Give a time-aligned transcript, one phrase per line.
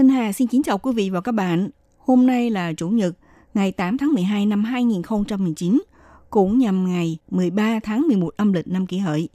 [0.00, 1.70] Minh Hà xin kính chào quý vị và các bạn.
[1.98, 3.14] Hôm nay là Chủ nhật,
[3.54, 5.82] ngày 8 tháng 12 năm 2019,
[6.30, 9.28] cũng nhằm ngày 13 tháng 11 âm lịch năm kỷ hợi.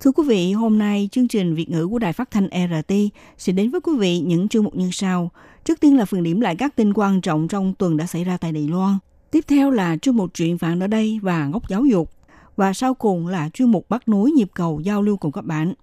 [0.00, 2.94] Thưa quý vị, hôm nay chương trình Việt ngữ của Đài Phát thanh RT
[3.38, 5.30] sẽ đến với quý vị những chương mục như sau.
[5.64, 8.36] Trước tiên là phần điểm lại các tin quan trọng trong tuần đã xảy ra
[8.36, 8.98] tại Đài Loan.
[9.30, 12.10] Tiếp theo là chuyên mục chuyện vạn ở đây và ngốc giáo dục.
[12.56, 15.74] Và sau cùng là chuyên mục bắt nối nhịp cầu giao lưu cùng các bạn.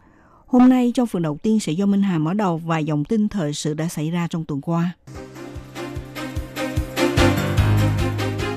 [0.48, 3.30] Hôm nay trong phần đầu tiên, sẽ do Minh Hà mở đầu và dòng tin
[3.30, 4.92] thời sự đã xảy ra trong tuần qua.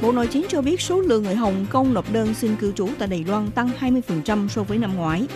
[0.03, 2.89] Bộ Nội chính cho biết số lượng người Hồng Kông nộp đơn xin cư trú
[2.99, 5.27] tại Đài Loan tăng 20% so với năm ngoái.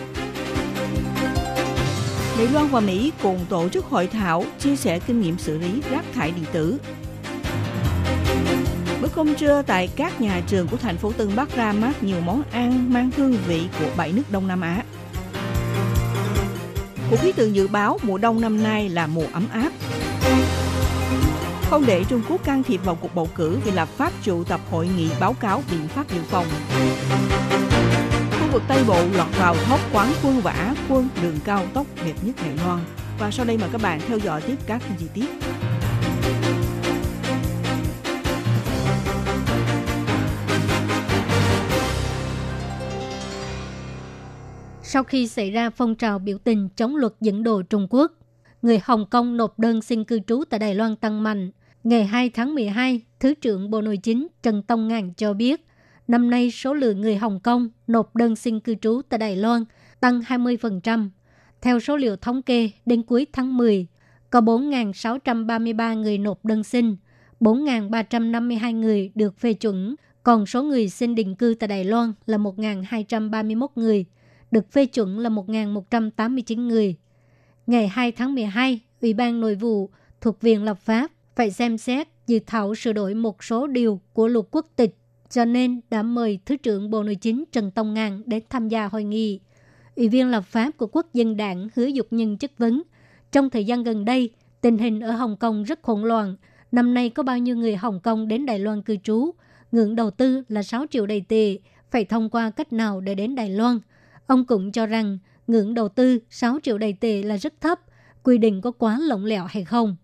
[2.37, 5.81] Đài Loan và Mỹ cùng tổ chức hội thảo, chia sẻ kinh nghiệm xử lý
[5.91, 6.77] rác thải điện tử.
[9.01, 12.21] Bữa cơm trưa tại các nhà trường của thành phố Tân Bắc ra mắt nhiều
[12.25, 14.83] món ăn mang hương vị của bảy nước Đông Nam Á.
[17.09, 19.71] Cục khí tượng dự báo mùa đông năm nay là mùa ấm áp.
[21.69, 24.61] Không để Trung Quốc can thiệp vào cuộc bầu cử vì lập pháp triệu tập
[24.71, 26.45] hội nghị báo cáo biện pháp dự phòng.
[28.31, 32.13] Khu vực Tây Bộ lọt vào top quán quân vã, quân đường cao tốc đẹp
[32.21, 32.79] nhất Đài Loan.
[33.19, 35.29] Và sau đây mời các bạn theo dõi tiếp các chi tiết.
[44.95, 48.11] Sau khi xảy ra phong trào biểu tình chống luật dẫn độ Trung Quốc,
[48.61, 51.51] người Hồng Kông nộp đơn xin cư trú tại Đài Loan tăng mạnh.
[51.83, 55.65] Ngày 2 tháng 12, Thứ trưởng Bộ Nội chính Trần Tông Ngàn cho biết,
[56.07, 59.65] năm nay số lượng người Hồng Kông nộp đơn xin cư trú tại Đài Loan
[59.99, 61.09] tăng 20%.
[61.61, 63.87] Theo số liệu thống kê, đến cuối tháng 10,
[64.29, 66.95] có 4.633 người nộp đơn xin,
[67.39, 72.37] 4.352 người được phê chuẩn, còn số người xin định cư tại Đài Loan là
[72.37, 74.05] 1.231 người,
[74.55, 76.95] được phê chuẩn là 1.189 người.
[77.67, 79.89] Ngày 2 tháng 12, Ủy ban Nội vụ
[80.21, 84.27] thuộc Viện Lập pháp phải xem xét dự thảo sửa đổi một số điều của
[84.27, 84.95] luật quốc tịch,
[85.29, 88.87] cho nên đã mời Thứ trưởng Bộ Nội chính Trần Tông Ngàn đến tham gia
[88.87, 89.39] hội nghị.
[89.95, 92.83] Ủy viên lập pháp của Quốc dân đảng hứa dục nhân chất vấn.
[93.31, 94.29] Trong thời gian gần đây,
[94.61, 96.35] tình hình ở Hồng Kông rất hỗn loạn.
[96.71, 99.31] Năm nay có bao nhiêu người Hồng Kông đến Đài Loan cư trú?
[99.71, 101.57] Ngưỡng đầu tư là 6 triệu đầy tệ.
[101.91, 103.79] Phải thông qua cách nào để đến Đài Loan?
[104.27, 107.79] Ông cũng cho rằng ngưỡng đầu tư 6 triệu đầy tệ là rất thấp.
[108.23, 109.95] Quy định có quá lỏng lẻo hay không?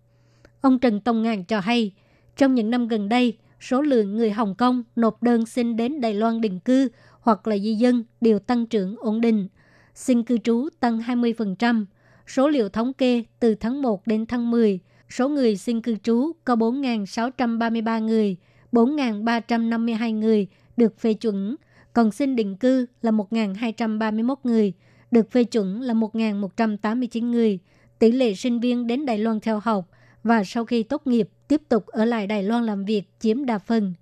[0.60, 1.92] Ông Trần Tông Ngàn cho hay,
[2.36, 6.14] trong những năm gần đây, số lượng người Hồng Kông nộp đơn xin đến Đài
[6.14, 6.88] Loan định cư
[7.20, 9.48] hoặc là di dân đều tăng trưởng ổn định.
[9.94, 11.84] Xin cư trú tăng 20%.
[12.26, 14.78] Số liệu thống kê từ tháng 1 đến tháng 10,
[15.10, 18.36] số người xin cư trú có 4.633 người,
[18.72, 20.46] 4.352 người
[20.76, 21.56] được phê chuẩn,
[21.92, 24.72] còn xin định cư là 1.231 người,
[25.10, 27.58] được phê chuẩn là 1.189 người.
[27.98, 29.88] Tỷ lệ sinh viên đến Đài Loan theo học
[30.22, 33.58] và sau khi tốt nghiệp tiếp tục ở lại Đài Loan làm việc chiếm đa
[33.58, 33.94] phần.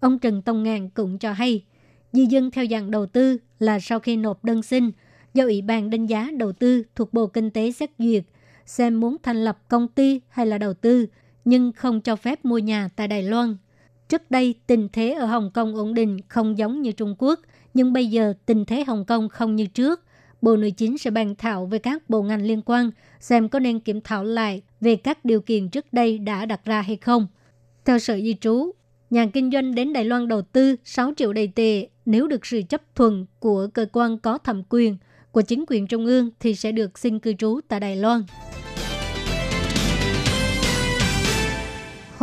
[0.00, 1.64] Ông Trần Tông Ngàn cũng cho hay,
[2.12, 4.90] di dân theo dạng đầu tư là sau khi nộp đơn xin,
[5.34, 8.24] do Ủy ban đánh giá đầu tư thuộc Bộ Kinh tế xét duyệt,
[8.66, 11.06] xem muốn thành lập công ty hay là đầu tư,
[11.44, 13.56] nhưng không cho phép mua nhà tại Đài Loan.
[14.08, 17.40] Trước đây, tình thế ở Hồng Kông ổn định không giống như Trung Quốc,
[17.74, 20.00] nhưng bây giờ tình thế Hồng Kông không như trước.
[20.42, 23.80] Bộ Nội chính sẽ bàn thảo với các bộ ngành liên quan xem có nên
[23.80, 27.26] kiểm thảo lại về các điều kiện trước đây đã đặt ra hay không.
[27.84, 28.70] Theo Sở Di trú,
[29.10, 32.62] nhà kinh doanh đến Đài Loan đầu tư 6 triệu đầy tệ nếu được sự
[32.68, 34.96] chấp thuận của cơ quan có thẩm quyền
[35.32, 38.22] của chính quyền trung ương thì sẽ được xin cư trú tại Đài Loan.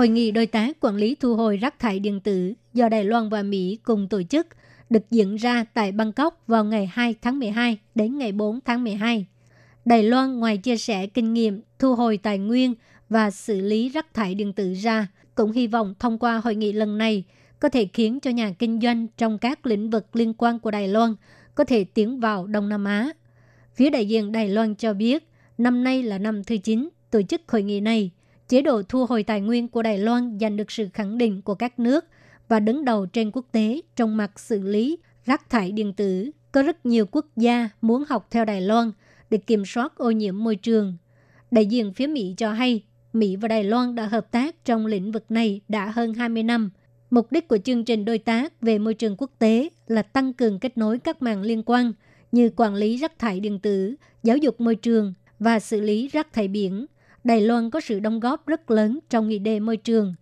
[0.02, 3.30] Hội nghị đối tác quản lý thu hồi rác thải điện tử do Đài Loan
[3.30, 4.48] và Mỹ cùng tổ chức
[4.90, 9.26] được diễn ra tại Bangkok vào ngày 2 tháng 12 đến ngày 4 tháng 12.
[9.86, 12.74] Đài Loan ngoài chia sẻ kinh nghiệm thu hồi tài nguyên
[13.10, 16.72] và xử lý rác thải điện tử ra, cũng hy vọng thông qua hội nghị
[16.72, 17.24] lần này
[17.60, 20.88] có thể khiến cho nhà kinh doanh trong các lĩnh vực liên quan của Đài
[20.88, 21.16] Loan
[21.56, 23.12] có thể tiến vào Đông Nam Á.
[23.76, 25.28] Phía đại diện Đài Loan cho biết,
[25.58, 28.12] năm nay là năm thứ 9 tổ chức hội nghị này.
[28.52, 31.56] Chế độ thu hồi tài nguyên của Đài Loan giành được sự khẳng định của
[31.56, 32.06] các nước
[32.48, 36.32] và đứng đầu trên quốc tế trong mặt xử lý rác thải điện tử.
[36.52, 38.92] Có rất nhiều quốc gia muốn học theo Đài Loan
[39.30, 40.98] để kiểm soát ô nhiễm môi trường.
[41.52, 42.84] Đại diện phía Mỹ cho hay,
[43.14, 46.70] Mỹ và Đài Loan đã hợp tác trong lĩnh vực này đã hơn 20 năm.
[47.10, 50.60] Mục đích của chương trình đối tác về môi trường quốc tế là tăng cường
[50.60, 51.94] kết nối các mạng liên quan
[52.32, 56.34] như quản lý rác thải điện tử, giáo dục môi trường và xử lý rác
[56.34, 56.86] thải biển.
[57.24, 60.14] Đài Loan có sự đóng góp rất lớn trong nghị đề môi trường.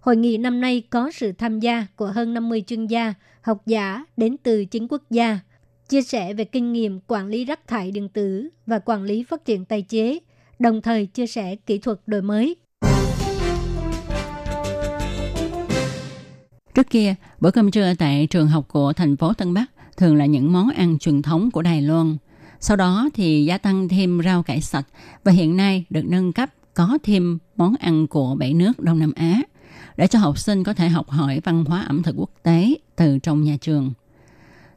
[0.00, 4.04] Hội nghị năm nay có sự tham gia của hơn 50 chuyên gia, học giả
[4.16, 5.38] đến từ chính quốc gia,
[5.88, 9.44] chia sẻ về kinh nghiệm quản lý rác thải điện tử và quản lý phát
[9.44, 10.18] triển tài chế,
[10.58, 12.56] đồng thời chia sẻ kỹ thuật đổi mới.
[16.74, 19.66] Trước kia, bữa cơm trưa tại trường học của thành phố Tân Bắc
[19.96, 22.16] thường là những món ăn truyền thống của Đài Loan.
[22.60, 24.86] Sau đó thì gia tăng thêm rau cải sạch
[25.24, 29.12] và hiện nay được nâng cấp có thêm món ăn của bảy nước Đông Nam
[29.16, 29.42] Á
[29.96, 33.18] để cho học sinh có thể học hỏi văn hóa ẩm thực quốc tế từ
[33.18, 33.92] trong nhà trường.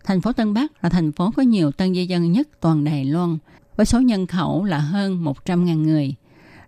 [0.04, 3.06] Thành phố Tân Bắc là thành phố có nhiều tân di dân nhất toàn Đài
[3.06, 3.38] Loan,
[3.76, 6.16] với số nhân khẩu là hơn 100.000 người.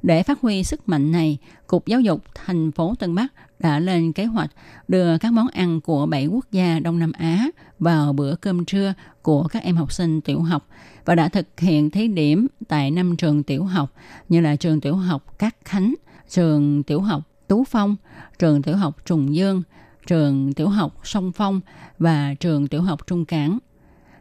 [0.03, 1.37] Để phát huy sức mạnh này,
[1.67, 4.50] Cục Giáo dục thành phố Tân Bắc đã lên kế hoạch
[4.88, 7.48] đưa các món ăn của bảy quốc gia Đông Nam Á
[7.78, 10.66] vào bữa cơm trưa của các em học sinh tiểu học
[11.04, 13.92] và đã thực hiện thí điểm tại năm trường tiểu học
[14.28, 15.94] như là trường tiểu học Cát Khánh,
[16.28, 17.96] trường tiểu học Tú Phong,
[18.38, 19.62] trường tiểu học Trùng Dương,
[20.06, 21.60] trường tiểu học Sông Phong
[21.98, 23.58] và trường tiểu học Trung Cảng.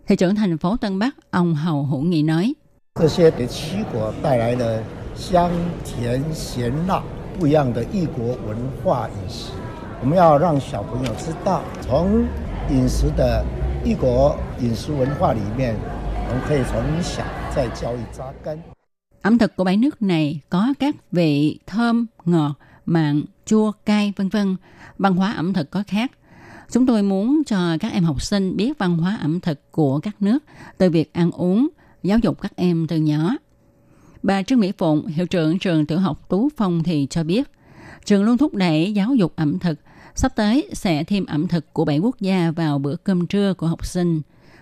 [0.07, 2.53] Thị trưởng thành phố Tân Bắc, ông Hầu Hữu Nghị nói,
[2.99, 4.81] 这些给七国带来了
[5.15, 5.51] 香
[5.85, 7.03] 甜咸辣
[7.39, 9.51] 不一样的异国文化饮食。
[10.01, 12.25] 我们要让小朋友知道，从
[12.69, 13.43] 饮食的
[13.83, 15.75] 异国饮食文化里面，
[16.29, 17.23] 我们可以从小
[17.55, 18.59] 在教育扎根。
[19.21, 22.53] Ẩm thực của bảy nước này có các vị thơm, ngọt,
[22.85, 24.55] mặn, chua, cay, vân vân.
[24.97, 26.11] Văn hóa ẩm thực có khác.
[26.71, 30.15] Chúng tôi muốn cho các em học sinh biết văn hóa ẩm thực của các
[30.21, 30.39] nước
[30.77, 31.67] từ việc ăn uống,
[32.03, 33.35] giáo dục các em từ nhỏ.
[34.22, 37.50] Bà Trương Mỹ Phụng, hiệu trưởng trường tiểu học Tú Phong thì cho biết,
[38.04, 39.78] trường luôn thúc đẩy giáo dục ẩm thực,
[40.14, 43.66] sắp tới sẽ thêm ẩm thực của bảy quốc gia vào bữa cơm trưa của
[43.66, 44.20] học sinh.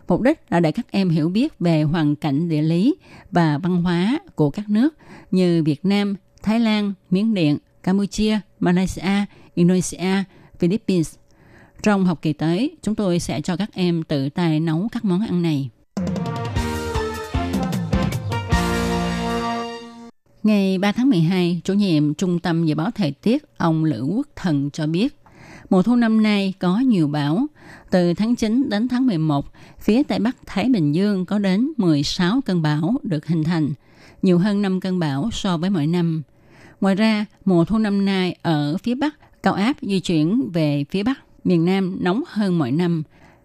[0.09, 2.95] Mục đích là để các em hiểu biết về hoàn cảnh địa lý
[3.31, 4.95] và văn hóa của các nước
[5.31, 9.25] như Việt Nam, Thái Lan, Miến Điện, Campuchia, Malaysia,
[9.55, 10.25] Indonesia,
[10.59, 11.15] Philippines.
[11.83, 15.21] Trong học kỳ tới, chúng tôi sẽ cho các em tự tay nấu các món
[15.21, 15.71] ăn này.
[20.43, 24.27] Ngày 3 tháng 12, chủ nhiệm Trung tâm Dự báo Thời tiết ông Lữ Quốc
[24.37, 25.17] Thần cho biết,
[25.71, 27.47] mùa thu năm nay có nhiều bão.
[27.91, 29.47] Từ tháng 9 đến tháng 11,
[29.81, 33.71] phía Tây Bắc Thái Bình Dương có đến 16 cơn bão được hình thành,
[34.23, 36.23] nhiều hơn 5 cơn bão so với mỗi năm.
[36.81, 41.03] Ngoài ra, mùa thu năm nay ở phía Bắc, cao áp di chuyển về phía
[41.03, 43.03] Bắc, miền Nam nóng hơn mọi năm.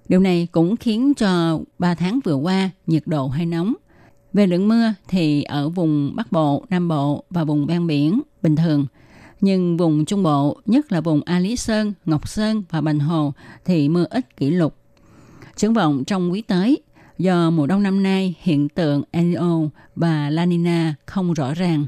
[0.09, 3.73] Điều này cũng khiến cho 3 tháng vừa qua nhiệt độ hay nóng.
[4.35, 8.55] Về lượng mưa thì ở vùng Bắc Bộ, Nam Bộ và vùng ven biển bình
[8.55, 8.85] thường.
[9.41, 13.33] Nhưng vùng Trung Bộ, nhất là vùng A Lý Sơn, Ngọc Sơn và Bành Hồ
[13.65, 14.75] thì mưa ít kỷ lục.
[15.55, 16.77] Triển vọng trong quý tới,
[17.17, 19.59] do mùa đông năm nay hiện tượng El Nino
[19.95, 21.85] và La Nina không rõ ràng,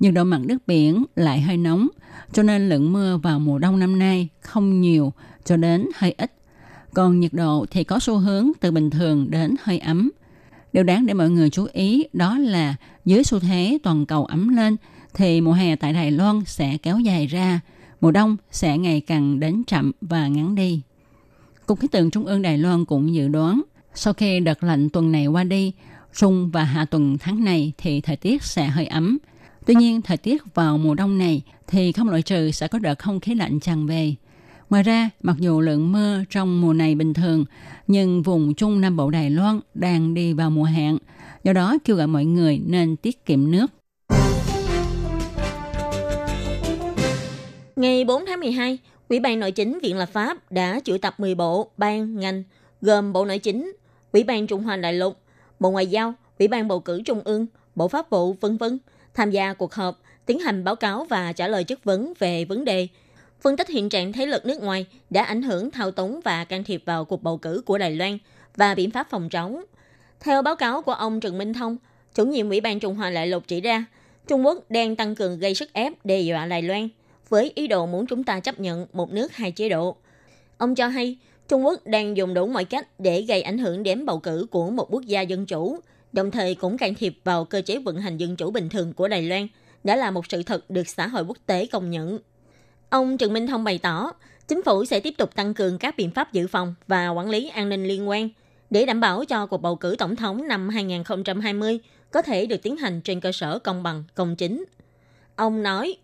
[0.00, 1.88] nhưng độ mặn nước biển lại hơi nóng,
[2.32, 5.12] cho nên lượng mưa vào mùa đông năm nay không nhiều
[5.44, 6.32] cho đến hơi ít.
[6.94, 10.10] Còn nhiệt độ thì có xu hướng từ bình thường đến hơi ấm.
[10.72, 12.74] Điều đáng để mọi người chú ý đó là
[13.04, 14.76] dưới xu thế toàn cầu ấm lên
[15.14, 17.60] thì mùa hè tại Đài Loan sẽ kéo dài ra,
[18.00, 20.80] mùa đông sẽ ngày càng đến chậm và ngắn đi.
[21.66, 23.62] Cục khí tượng Trung ương Đài Loan cũng dự đoán
[23.94, 25.72] sau khi đợt lạnh tuần này qua đi,
[26.14, 29.18] trung và hạ tuần tháng này thì thời tiết sẽ hơi ấm.
[29.66, 32.98] Tuy nhiên, thời tiết vào mùa đông này thì không loại trừ sẽ có đợt
[32.98, 34.14] không khí lạnh tràn về.
[34.70, 37.44] Ngoài ra, mặc dù lượng mưa trong mùa này bình thường,
[37.86, 40.98] nhưng vùng Trung Nam Bộ Đài Loan đang đi vào mùa hạn.
[41.44, 43.66] Do đó, kêu gọi mọi người nên tiết kiệm nước.
[47.76, 51.34] Ngày 4 tháng 12, Ủy ban Nội chính Viện Lập pháp đã triệu tập 10
[51.34, 52.42] bộ, ban, ngành,
[52.80, 53.72] gồm Bộ Nội chính,
[54.12, 55.16] Ủy ban Trung Hoa Đại lục,
[55.60, 58.78] Bộ Ngoại giao, Ủy ban Bầu cử Trung ương, Bộ Pháp vụ, vân vân
[59.14, 62.64] tham gia cuộc họp, tiến hành báo cáo và trả lời chất vấn về vấn
[62.64, 62.88] đề
[63.40, 66.64] phân tích hiện trạng thế lực nước ngoài đã ảnh hưởng thao túng và can
[66.64, 68.18] thiệp vào cuộc bầu cử của Đài Loan
[68.56, 69.64] và biện pháp phòng chống.
[70.20, 71.76] Theo báo cáo của ông Trần Minh Thông,
[72.14, 73.84] chủ nhiệm Ủy ban Trung Hoa Đại lục chỉ ra,
[74.28, 76.88] Trung Quốc đang tăng cường gây sức ép đe dọa Đài Loan
[77.28, 79.96] với ý đồ muốn chúng ta chấp nhận một nước hai chế độ.
[80.58, 81.16] Ông cho hay,
[81.48, 84.70] Trung Quốc đang dùng đủ mọi cách để gây ảnh hưởng đến bầu cử của
[84.70, 85.78] một quốc gia dân chủ,
[86.12, 89.08] đồng thời cũng can thiệp vào cơ chế vận hành dân chủ bình thường của
[89.08, 89.48] Đài Loan,
[89.84, 92.18] đã là một sự thật được xã hội quốc tế công nhận.
[92.90, 94.12] Ông Trần Minh Thông bày tỏ,
[94.48, 97.48] chính phủ sẽ tiếp tục tăng cường các biện pháp dự phòng và quản lý
[97.48, 98.28] an ninh liên quan
[98.70, 101.80] để đảm bảo cho cuộc bầu cử tổng thống năm 2020
[102.10, 104.64] có thể được tiến hành trên cơ sở công bằng, công chính.
[105.36, 105.96] Ông nói,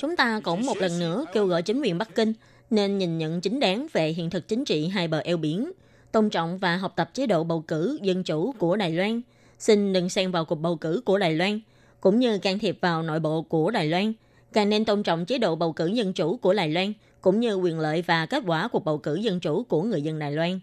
[0.00, 2.32] Chúng ta cũng một lần nữa kêu gọi chính quyền Bắc Kinh
[2.70, 5.72] nên nhìn nhận chính đáng về hiện thực chính trị hai bờ eo biển,
[6.12, 9.20] tôn trọng và học tập chế độ bầu cử dân chủ của Đài Loan–
[9.58, 11.60] Xin đừng xen vào cuộc bầu cử của Đài Loan,
[12.00, 14.12] cũng như can thiệp vào nội bộ của Đài Loan.
[14.52, 17.54] Càng nên tôn trọng chế độ bầu cử dân chủ của Đài Loan, cũng như
[17.54, 20.60] quyền lợi và kết quả cuộc bầu cử dân chủ của người dân Đài Loan.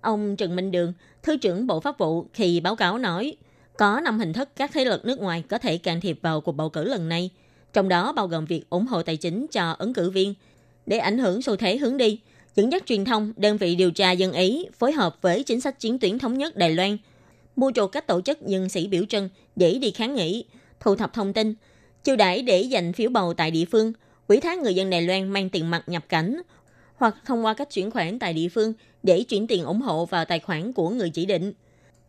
[0.00, 3.36] Ông Trần Minh Đường, Thứ trưởng Bộ Pháp vụ khi báo cáo nói,
[3.76, 6.52] có 5 hình thức các thế lực nước ngoài có thể can thiệp vào cuộc
[6.52, 7.30] bầu cử lần này,
[7.72, 10.34] trong đó bao gồm việc ủng hộ tài chính cho ứng cử viên
[10.86, 12.20] để ảnh hưởng xu thế hướng đi,
[12.54, 15.80] dẫn dắt truyền thông, đơn vị điều tra dân Ý phối hợp với chính sách
[15.80, 16.96] chiến tuyến thống nhất Đài Loan,
[17.56, 20.44] mua chuộc các tổ chức nhân sĩ biểu trưng để đi kháng nghị,
[20.80, 21.54] thu thập thông tin,
[22.04, 23.92] chiêu đãi để giành phiếu bầu tại địa phương,
[24.26, 26.42] quỹ thác người dân Đài Loan mang tiền mặt nhập cảnh
[26.96, 30.24] hoặc thông qua cách chuyển khoản tại địa phương để chuyển tiền ủng hộ vào
[30.24, 31.52] tài khoản của người chỉ định.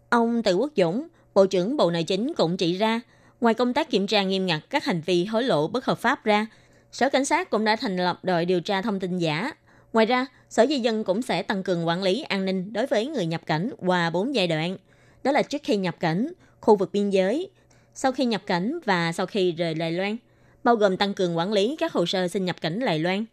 [0.10, 3.02] Ông Từ Quốc Dũng, Bộ trưởng Bộ Nội chính cũng chỉ ra,
[3.42, 6.26] ngoài công tác kiểm tra nghiêm ngặt các hành vi hối lộ bất hợp pháp
[6.26, 6.48] ra,
[6.92, 9.52] Sở Cảnh sát cũng đã thành lập đội điều tra thông tin giả.
[9.94, 13.08] Ngoài ra, Sở Di dân cũng sẽ tăng cường quản lý an ninh đối với
[13.08, 14.78] người nhập cảnh qua 4 giai đoạn.
[15.24, 17.50] Đó là trước khi nhập cảnh, khu vực biên giới,
[17.94, 20.18] sau khi nhập cảnh và sau khi rời Đài Loan,
[20.64, 23.26] bao gồm tăng cường quản lý các hồ sơ xin nhập cảnh Đài Loan,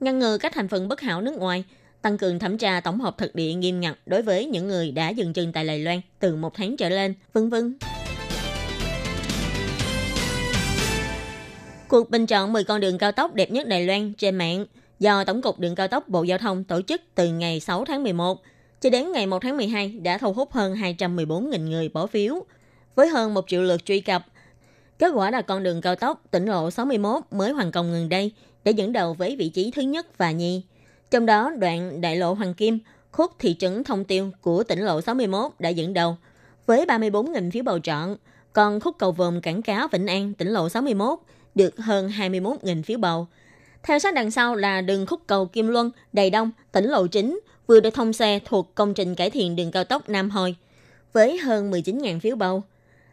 [0.00, 1.64] ngăn ngừa các thành phần bất hảo nước ngoài,
[2.02, 5.08] tăng cường thẩm tra tổng hợp thực địa nghiêm ngặt đối với những người đã
[5.08, 7.78] dừng chân tại Đài Loan từ một tháng trở lên, vân vân.
[11.88, 14.66] Cuộc bình chọn 10 con đường cao tốc đẹp nhất Đài Loan trên mạng
[14.98, 18.02] do Tổng cục Đường cao tốc Bộ Giao thông tổ chức từ ngày 6 tháng
[18.02, 18.42] 11
[18.80, 22.44] cho đến ngày 1 tháng 12 đã thu hút hơn 214.000 người bỏ phiếu,
[22.94, 24.26] với hơn 1 triệu lượt truy cập.
[24.98, 28.32] Kết quả là con đường cao tốc tỉnh lộ 61 mới hoàn công gần đây
[28.64, 30.62] để dẫn đầu với vị trí thứ nhất và nhì.
[31.10, 32.78] Trong đó, đoạn đại lộ Hoàng Kim,
[33.12, 36.16] khúc thị trấn Thông Tiêu của tỉnh lộ 61 đã dẫn đầu
[36.66, 38.16] với 34.000 phiếu bầu chọn,
[38.52, 41.18] còn khúc cầu vòm Cảng Cá Vĩnh An, tỉnh lộ 61
[41.54, 43.26] được hơn 21.000 phiếu bầu.
[43.82, 47.40] Theo sát đằng sau là đường khúc cầu Kim Luân, Đầy Đông, tỉnh lộ chính
[47.68, 50.56] vừa được thông xe thuộc công trình cải thiện đường cao tốc Nam Hồi
[51.12, 52.62] với hơn 19.000 phiếu bầu.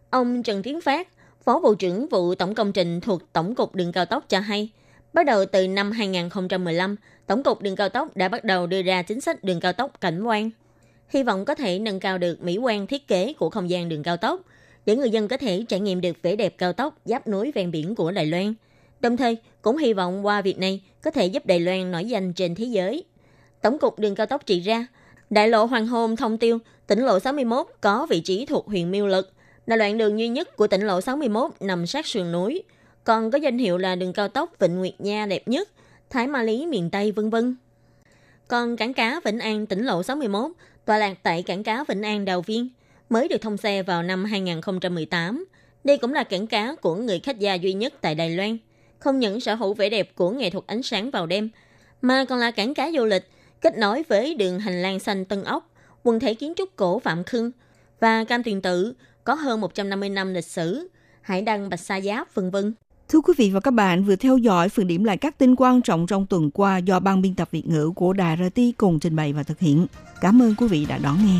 [0.10, 1.08] Ông Trần Tiến Phát,
[1.44, 4.70] Phó Bộ trưởng vụ Tổng công trình thuộc Tổng cục Đường cao tốc cho hay,
[5.14, 6.96] bắt đầu từ năm 2015,
[7.28, 10.02] Tổng cục Đường cao tốc đã bắt đầu đưa ra chính sách đường cao tốc
[10.02, 10.50] cảnh quan.
[11.10, 14.04] Hy vọng có thể nâng cao được mỹ quan thiết kế của không gian đường
[14.04, 14.42] cao tốc,
[14.86, 17.72] để người dân có thể trải nghiệm được vẻ đẹp cao tốc giáp núi ven
[17.72, 18.54] biển của Đài Loan.
[19.00, 22.34] Đồng thời, cũng hy vọng qua việc này có thể giúp Đài Loan nổi danh
[22.34, 23.06] trên thế giới.
[23.66, 24.88] Tổng cục đường cao tốc chỉ ra,
[25.30, 29.08] đại lộ Hoàng Hôn Thông Tiêu, tỉnh lộ 61 có vị trí thuộc huyện Miêu
[29.08, 29.32] Lực,
[29.66, 32.64] là đoạn đường duy nhất của tỉnh lộ 61 nằm sát sườn núi,
[33.04, 35.70] còn có danh hiệu là đường cao tốc Vịnh Nguyệt Nha đẹp nhất,
[36.10, 37.56] Thái Ma Lý miền Tây vân vân.
[38.48, 40.52] Còn cảng cá Vĩnh An tỉnh lộ 61
[40.86, 42.70] tọa lạc tại cảng cá Vĩnh An Đào Viên,
[43.10, 45.46] mới được thông xe vào năm 2018.
[45.84, 48.58] Đây cũng là cảng cá của người khách gia duy nhất tại Đài Loan.
[49.00, 51.50] Không những sở hữu vẻ đẹp của nghệ thuật ánh sáng vào đêm,
[52.02, 53.24] mà còn là cảng cá du lịch
[53.66, 55.70] kết nối với đường hành lang xanh Tân Ốc,
[56.04, 57.52] quần thể kiến trúc cổ Phạm Khưng
[58.00, 58.94] và Cam Tuyền Tự
[59.24, 60.88] có hơn 150 năm lịch sử,
[61.22, 62.74] Hải Đăng Bạch Sa Giáp, vân vân.
[63.10, 65.82] Thưa quý vị và các bạn vừa theo dõi phần điểm lại các tin quan
[65.82, 69.16] trọng trong tuần qua do ban biên tập Việt ngữ của Đài RT cùng trình
[69.16, 69.88] bày và thực hiện.
[70.22, 71.40] Cảm ơn quý vị đã đón nghe.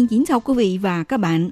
[0.00, 1.50] Xin kính chào quý vị và các bạn.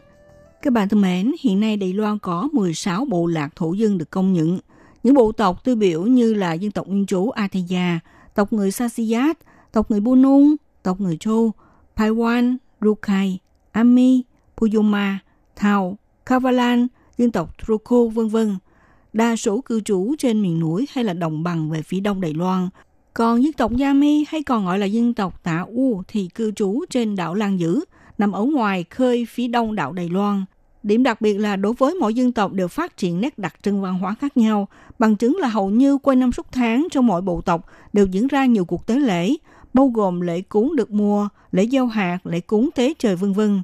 [0.62, 4.10] Các bạn thân mến, hiện nay Đài Loan có 16 bộ lạc thổ dân được
[4.10, 4.58] công nhận.
[5.02, 8.00] Những bộ tộc tiêu biểu như là dân tộc nguyên trú Athaya,
[8.34, 9.38] tộc người Sasiyat,
[9.72, 11.52] tộc người bunun tộc người Châu,
[11.96, 13.38] Paiwan, Rukai,
[13.72, 14.24] Ami,
[14.56, 15.18] Puyuma,
[15.56, 16.86] Thao, Kavalan,
[17.18, 18.56] dân tộc Truco, vân vân.
[19.12, 22.34] Đa số cư trú trên miền núi hay là đồng bằng về phía đông Đài
[22.34, 22.68] Loan.
[23.14, 26.84] Còn dân tộc Yami hay còn gọi là dân tộc Tả U thì cư trú
[26.90, 27.80] trên đảo Lan Dữ,
[28.18, 30.44] nằm ở ngoài khơi phía đông đảo Đài Loan.
[30.82, 33.82] Điểm đặc biệt là đối với mỗi dân tộc đều phát triển nét đặc trưng
[33.82, 37.22] văn hóa khác nhau, bằng chứng là hầu như quanh năm suốt tháng trong mọi
[37.22, 39.34] bộ tộc đều diễn ra nhiều cuộc tế lễ,
[39.74, 43.62] bao gồm lễ cúng được mùa, lễ gieo hạt, lễ cúng tế trời vân vân.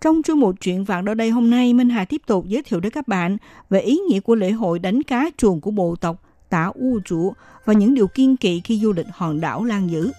[0.00, 2.80] Trong chuyên mục chuyện vạn đó đây hôm nay, Minh Hà tiếp tục giới thiệu
[2.80, 3.36] đến các bạn
[3.70, 7.32] về ý nghĩa của lễ hội đánh cá chuồng của bộ tộc Tả U Chủ
[7.64, 10.12] và những điều kiên kỵ khi du lịch hòn đảo Lan Dữ.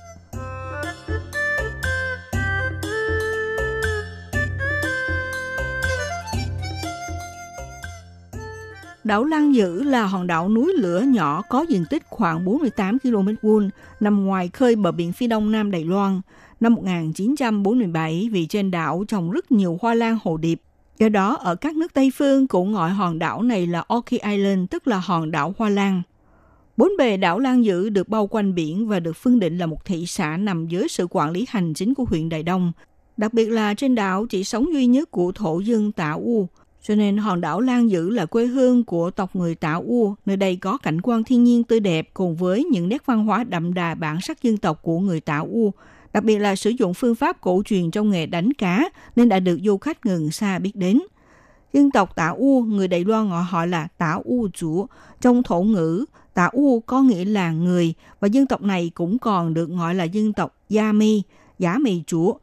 [9.04, 13.30] Đảo Lan Dữ là hòn đảo núi lửa nhỏ có diện tích khoảng 48 km
[13.42, 16.22] vuông, nằm ngoài khơi bờ biển phía đông nam Đài Loan.
[16.60, 20.62] Năm 1947, vì trên đảo trồng rất nhiều hoa lan hồ điệp.
[21.00, 24.70] Do đó, ở các nước Tây phương cũng gọi hòn đảo này là Orchid Island,
[24.70, 26.02] tức là hòn đảo hoa lan.
[26.78, 29.86] Bốn bề đảo Lan Dữ được bao quanh biển và được phân định là một
[29.86, 32.72] thị xã nằm dưới sự quản lý hành chính của huyện Đài Đông.
[33.18, 36.48] Đặc biệt là trên đảo chỉ sống duy nhất của thổ dân Tả U,
[36.88, 40.15] cho nên hòn đảo Lan Dữ là quê hương của tộc người Tả U.
[40.26, 43.43] Nơi đây có cảnh quan thiên nhiên tươi đẹp cùng với những nét văn hóa
[43.43, 45.74] đậm đà bản sắc dân tộc của người Tả U.
[46.13, 49.39] Đặc biệt là sử dụng phương pháp cổ truyền trong nghề đánh cá nên đã
[49.39, 51.02] được du khách gần xa biết đến.
[51.74, 54.86] Dân tộc Tả U, người Đài Loan gọi họ là Tả U chủ.
[55.22, 59.54] Trong thổ ngữ, Tả U có nghĩa là người và dân tộc này cũng còn
[59.54, 61.22] được gọi là dân tộc Yami,
[61.60, 62.34] giả mì chúa.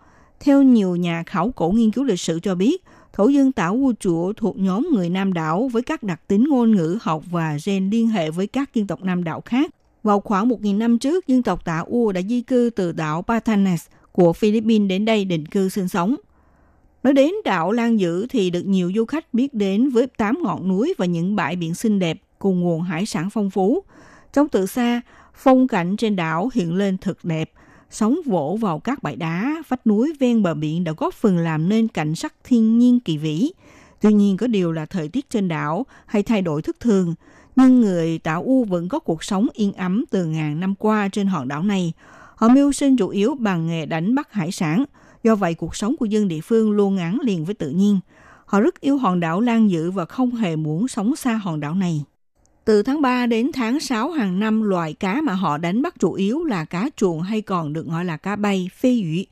[0.40, 2.84] Theo nhiều nhà khảo cổ nghiên cứu lịch sử cho biết,
[3.20, 6.70] Khẩu dân Tảo U Chủa thuộc nhóm người Nam đảo với các đặc tính ngôn
[6.70, 9.70] ngữ học và gen liên hệ với các dân tộc Nam đảo khác.
[10.02, 13.86] Vào khoảng 1.000 năm trước, dân tộc Tả U đã di cư từ đảo Batanes
[14.12, 16.16] của Philippines đến đây định cư sinh sống.
[17.02, 20.68] Nói đến đảo Lan Dữ thì được nhiều du khách biết đến với tám ngọn
[20.68, 23.84] núi và những bãi biển xinh đẹp cùng nguồn hải sản phong phú.
[24.32, 25.00] Trong từ xa,
[25.34, 27.50] phong cảnh trên đảo hiện lên thật đẹp.
[27.90, 31.68] Sóng vỗ vào các bãi đá, vách núi ven bờ biển đã góp phần làm
[31.68, 33.52] nên cảnh sắc thiên nhiên kỳ vĩ.
[34.00, 37.14] Tuy nhiên có điều là thời tiết trên đảo hay thay đổi thất thường,
[37.56, 41.26] nhưng người Tảo U vẫn có cuộc sống yên ấm từ ngàn năm qua trên
[41.26, 41.92] hòn đảo này.
[42.36, 44.84] Họ mưu sinh chủ yếu bằng nghề đánh bắt hải sản,
[45.24, 48.00] do vậy cuộc sống của dân địa phương luôn gắn liền với tự nhiên.
[48.46, 51.74] Họ rất yêu hòn đảo Lan Dữ và không hề muốn sống xa hòn đảo
[51.74, 52.04] này.
[52.64, 56.12] Từ tháng 3 đến tháng 6 hàng năm, loại cá mà họ đánh bắt chủ
[56.12, 59.26] yếu là cá chuồng hay còn được gọi là cá bay, phê dụy.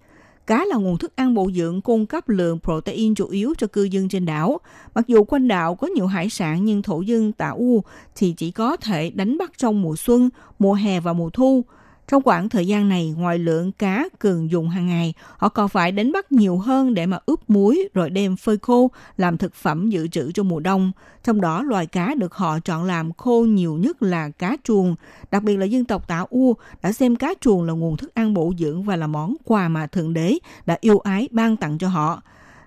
[0.46, 3.82] Cá là nguồn thức ăn bổ dưỡng cung cấp lượng protein chủ yếu cho cư
[3.82, 4.60] dân trên đảo.
[4.94, 7.82] Mặc dù quanh đảo có nhiều hải sản nhưng thổ dân Tà U
[8.16, 11.64] thì chỉ có thể đánh bắt trong mùa xuân, mùa hè và mùa thu.
[12.08, 15.92] Trong khoảng thời gian này, ngoài lượng cá cường dùng hàng ngày, họ còn phải
[15.92, 19.90] đánh bắt nhiều hơn để mà ướp muối rồi đem phơi khô làm thực phẩm
[19.90, 20.92] dự trữ cho mùa đông.
[21.24, 24.94] Trong đó, loài cá được họ chọn làm khô nhiều nhất là cá chuồng.
[25.30, 28.34] Đặc biệt là dân tộc Tả U đã xem cá chuồng là nguồn thức ăn
[28.34, 31.88] bổ dưỡng và là món quà mà Thượng Đế đã yêu ái ban tặng cho
[31.88, 32.22] họ.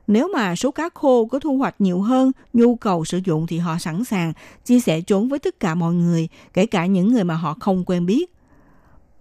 [0.08, 3.58] Nếu mà số cá khô có thu hoạch nhiều hơn nhu cầu sử dụng thì
[3.58, 4.34] họ sẵn sàng
[4.66, 7.84] chia sẻ chúng với tất cả mọi người, kể cả những người mà họ không
[7.86, 8.32] quen biết.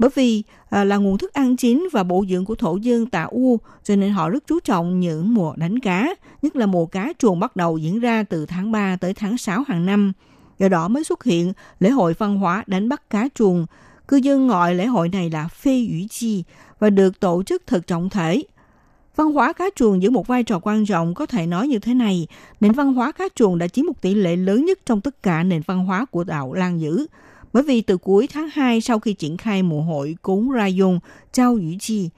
[0.01, 3.23] Bởi vì à, là nguồn thức ăn chính và bổ dưỡng của thổ dân Tà
[3.23, 7.13] U, cho nên họ rất chú trọng những mùa đánh cá, nhất là mùa cá
[7.19, 10.13] chuồng bắt đầu diễn ra từ tháng 3 tới tháng 6 hàng năm.
[10.59, 13.67] Do đó mới xuất hiện lễ hội văn hóa đánh bắt cá chuồng.
[14.09, 16.45] Cư dân gọi lễ hội này là phê ủy chi
[16.79, 18.43] và được tổ chức thật trọng thể.
[19.17, 21.95] Văn hóa cá chuồng giữ một vai trò quan trọng có thể nói như thế
[21.95, 22.27] này.
[22.61, 25.43] Nền văn hóa cá chuồng đã chiếm một tỷ lệ lớn nhất trong tất cả
[25.43, 27.07] nền văn hóa của đảo Lan Dữ.
[27.53, 31.01] Bởi vì từ cuối tháng 2 sau khi triển khai mùa hội cúng Ra Dung,
[31.33, 32.11] Chao Ủy Chi,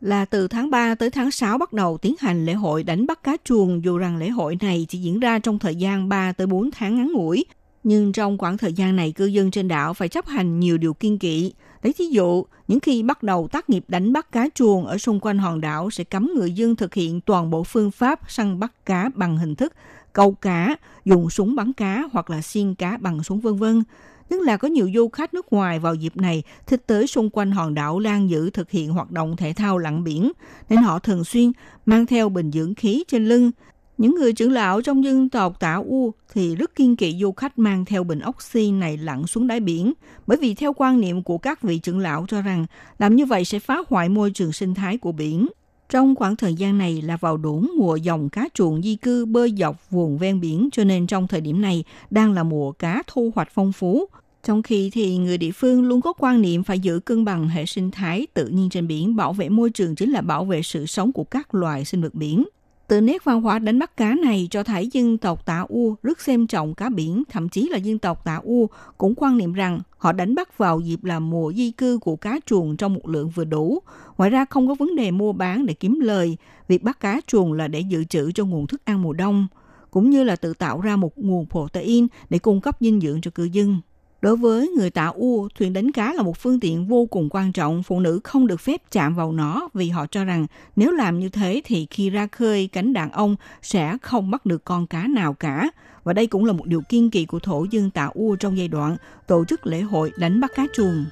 [0.00, 3.22] là từ tháng 3 tới tháng 6 bắt đầu tiến hành lễ hội đánh bắt
[3.22, 6.46] cá chuồng dù rằng lễ hội này chỉ diễn ra trong thời gian 3 tới
[6.46, 7.44] 4 tháng ngắn ngủi.
[7.84, 10.94] Nhưng trong khoảng thời gian này, cư dân trên đảo phải chấp hành nhiều điều
[10.94, 11.52] kiên kỵ.
[11.82, 15.20] Lấy thí dụ, những khi bắt đầu tác nghiệp đánh bắt cá chuồng ở xung
[15.20, 18.86] quanh hòn đảo sẽ cấm người dân thực hiện toàn bộ phương pháp săn bắt
[18.86, 19.72] cá bằng hình thức
[20.12, 23.82] câu cá, dùng súng bắn cá hoặc là xiên cá bằng súng vân vân.
[24.30, 27.50] Nhất là có nhiều du khách nước ngoài vào dịp này thích tới xung quanh
[27.50, 30.32] hòn đảo Lan Dữ thực hiện hoạt động thể thao lặn biển,
[30.68, 31.52] nên họ thường xuyên
[31.86, 33.50] mang theo bình dưỡng khí trên lưng.
[33.98, 37.58] Những người trưởng lão trong dân tộc Tả U thì rất kiên kỵ du khách
[37.58, 39.92] mang theo bình oxy này lặn xuống đáy biển,
[40.26, 42.66] bởi vì theo quan niệm của các vị trưởng lão cho rằng
[42.98, 45.48] làm như vậy sẽ phá hoại môi trường sinh thái của biển.
[45.88, 49.54] Trong khoảng thời gian này là vào đủ mùa dòng cá chuồng di cư bơi
[49.58, 53.32] dọc vùng ven biển cho nên trong thời điểm này đang là mùa cá thu
[53.34, 54.06] hoạch phong phú.
[54.44, 57.66] Trong khi thì người địa phương luôn có quan niệm phải giữ cân bằng hệ
[57.66, 60.86] sinh thái tự nhiên trên biển, bảo vệ môi trường chính là bảo vệ sự
[60.86, 62.44] sống của các loài sinh vật biển.
[62.88, 66.20] Từ nét văn hóa đánh bắt cá này cho thấy dân tộc Tà U rất
[66.20, 68.68] xem trọng cá biển, thậm chí là dân tộc Tà U
[68.98, 72.40] cũng quan niệm rằng họ đánh bắt vào dịp là mùa di cư của cá
[72.46, 73.78] chuồng trong một lượng vừa đủ.
[74.18, 76.36] Ngoài ra không có vấn đề mua bán để kiếm lời,
[76.68, 79.46] việc bắt cá chuồng là để dự trữ cho nguồn thức ăn mùa đông,
[79.90, 83.30] cũng như là tự tạo ra một nguồn protein để cung cấp dinh dưỡng cho
[83.30, 83.80] cư dân.
[84.20, 87.52] Đối với người tạo U, thuyền đánh cá là một phương tiện vô cùng quan
[87.52, 87.82] trọng.
[87.82, 91.28] Phụ nữ không được phép chạm vào nó vì họ cho rằng nếu làm như
[91.28, 95.34] thế thì khi ra khơi, cánh đàn ông sẽ không bắt được con cá nào
[95.34, 95.70] cả.
[96.04, 98.68] Và đây cũng là một điều kiên kỳ của thổ dân tạo U trong giai
[98.68, 101.04] đoạn tổ chức lễ hội đánh bắt cá chuồng.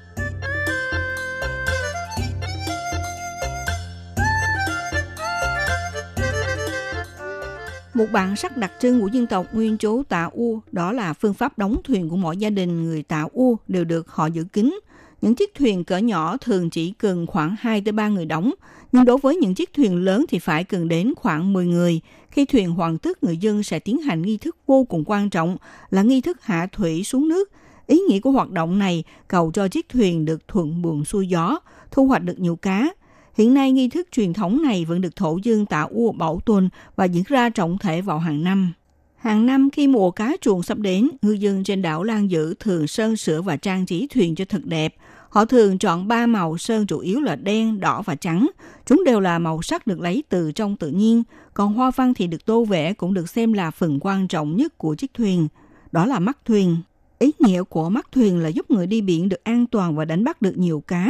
[7.95, 11.33] Một bản sắc đặc trưng của dân tộc nguyên trú Tà U đó là phương
[11.33, 14.79] pháp đóng thuyền của mỗi gia đình người Tà U đều được họ giữ kín.
[15.21, 18.53] Những chiếc thuyền cỡ nhỏ thường chỉ cần khoảng 2 tới 3 người đóng,
[18.91, 22.01] nhưng đối với những chiếc thuyền lớn thì phải cần đến khoảng 10 người.
[22.31, 25.57] Khi thuyền hoàn tất, người dân sẽ tiến hành nghi thức vô cùng quan trọng
[25.89, 27.51] là nghi thức hạ thủy xuống nước.
[27.87, 31.59] Ý nghĩa của hoạt động này cầu cho chiếc thuyền được thuận buồm xuôi gió,
[31.91, 32.89] thu hoạch được nhiều cá,
[33.35, 36.69] Hiện nay nghi thức truyền thống này vẫn được thổ dương tạo ua bảo tồn
[36.95, 38.73] và diễn ra trọng thể vào hàng năm.
[39.15, 42.87] Hàng năm khi mùa cá chuồng sắp đến, ngư dân trên đảo Lan Dữ thường
[42.87, 44.95] sơn sửa và trang trí thuyền cho thật đẹp.
[45.29, 48.49] Họ thường chọn ba màu sơn chủ yếu là đen, đỏ và trắng.
[48.85, 52.27] Chúng đều là màu sắc được lấy từ trong tự nhiên, còn hoa văn thì
[52.27, 55.47] được tô vẽ cũng được xem là phần quan trọng nhất của chiếc thuyền.
[55.91, 56.77] Đó là mắt thuyền.
[57.19, 60.23] Ý nghĩa của mắt thuyền là giúp người đi biển được an toàn và đánh
[60.23, 61.07] bắt được nhiều cá.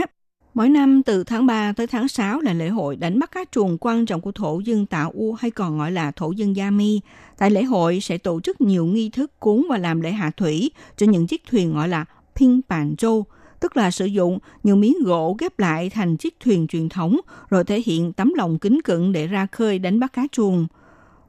[0.56, 3.78] Mỗi năm từ tháng 3 tới tháng 6 là lễ hội đánh bắt cá chuồng
[3.82, 7.02] quan trọng của thổ dân Tạo U hay còn gọi là thổ dân Gia Mi.
[7.38, 10.72] Tại lễ hội sẽ tổ chức nhiều nghi thức cúng và làm lễ hạ thủy
[10.98, 13.26] cho những chiếc thuyền gọi là Ping Bàn Châu,
[13.60, 17.64] tức là sử dụng nhiều miếng gỗ ghép lại thành chiếc thuyền truyền thống rồi
[17.64, 20.68] thể hiện tấm lòng kính cẩn để ra khơi đánh bắt cá chuồng.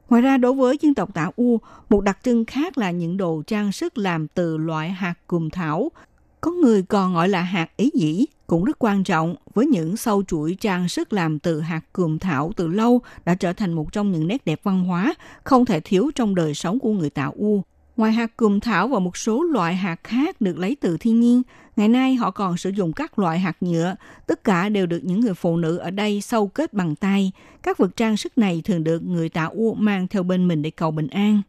[0.09, 1.59] Ngoài ra đối với dân tộc Tả U,
[1.89, 5.91] một đặc trưng khác là những đồ trang sức làm từ loại hạt cùm thảo.
[6.41, 10.23] Có người còn gọi là hạt ý dĩ, cũng rất quan trọng với những sâu
[10.23, 14.11] chuỗi trang sức làm từ hạt cườm thảo từ lâu đã trở thành một trong
[14.11, 17.61] những nét đẹp văn hóa không thể thiếu trong đời sống của người tạo U.
[17.97, 21.41] Ngoài hạt cườm thảo và một số loại hạt khác được lấy từ thiên nhiên,
[21.75, 23.95] ngày nay họ còn sử dụng các loại hạt nhựa,
[24.27, 27.31] tất cả đều được những người phụ nữ ở đây sâu kết bằng tay.
[27.63, 30.69] Các vật trang sức này thường được người tạo U mang theo bên mình để
[30.69, 31.41] cầu bình an.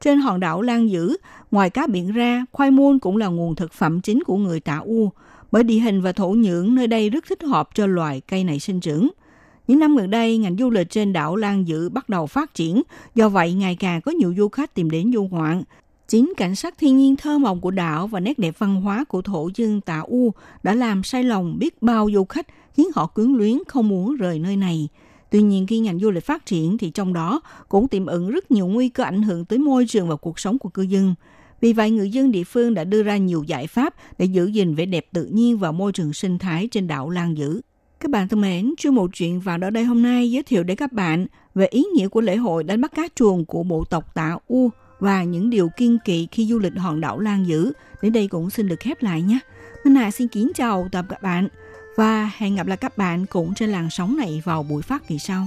[0.00, 1.16] Trên hòn đảo Lan Dữ,
[1.50, 4.78] ngoài cá biển ra, khoai môn cũng là nguồn thực phẩm chính của người Tà
[4.78, 5.10] U
[5.52, 8.60] bởi địa hình và thổ nhưỡng nơi đây rất thích hợp cho loài cây này
[8.60, 9.08] sinh trưởng.
[9.66, 12.82] Những năm gần đây, ngành du lịch trên đảo Lan dữ bắt đầu phát triển,
[13.14, 15.62] do vậy ngày càng có nhiều du khách tìm đến du ngoạn.
[16.08, 19.22] Chính cảnh sắc thiên nhiên thơ mộng của đảo và nét đẹp văn hóa của
[19.22, 20.32] thổ dân Tà U
[20.62, 24.38] đã làm say lòng biết bao du khách khiến họ quyến luyến không muốn rời
[24.38, 24.88] nơi này.
[25.30, 28.50] Tuy nhiên khi ngành du lịch phát triển thì trong đó cũng tiềm ẩn rất
[28.50, 31.14] nhiều nguy cơ ảnh hưởng tới môi trường và cuộc sống của cư dân.
[31.60, 34.74] Vì vậy, người dân địa phương đã đưa ra nhiều giải pháp để giữ gìn
[34.74, 37.60] vẻ đẹp tự nhiên và môi trường sinh thái trên đảo Lan Dữ.
[38.00, 40.76] Các bạn thân mến, chuyên mục chuyện vào đó đây hôm nay giới thiệu đến
[40.76, 44.14] các bạn về ý nghĩa của lễ hội đánh bắt cá chuồng của bộ tộc
[44.14, 47.72] Tạ U và những điều kiên kỵ khi du lịch hòn đảo Lan Dữ.
[48.02, 49.38] Đến đây cũng xin được khép lại nhé.
[49.84, 51.48] Minh Hà xin kính chào tạm các bạn
[51.98, 55.18] và hẹn gặp lại các bạn cũng trên làn sóng này vào buổi phát kỳ
[55.18, 55.46] sau.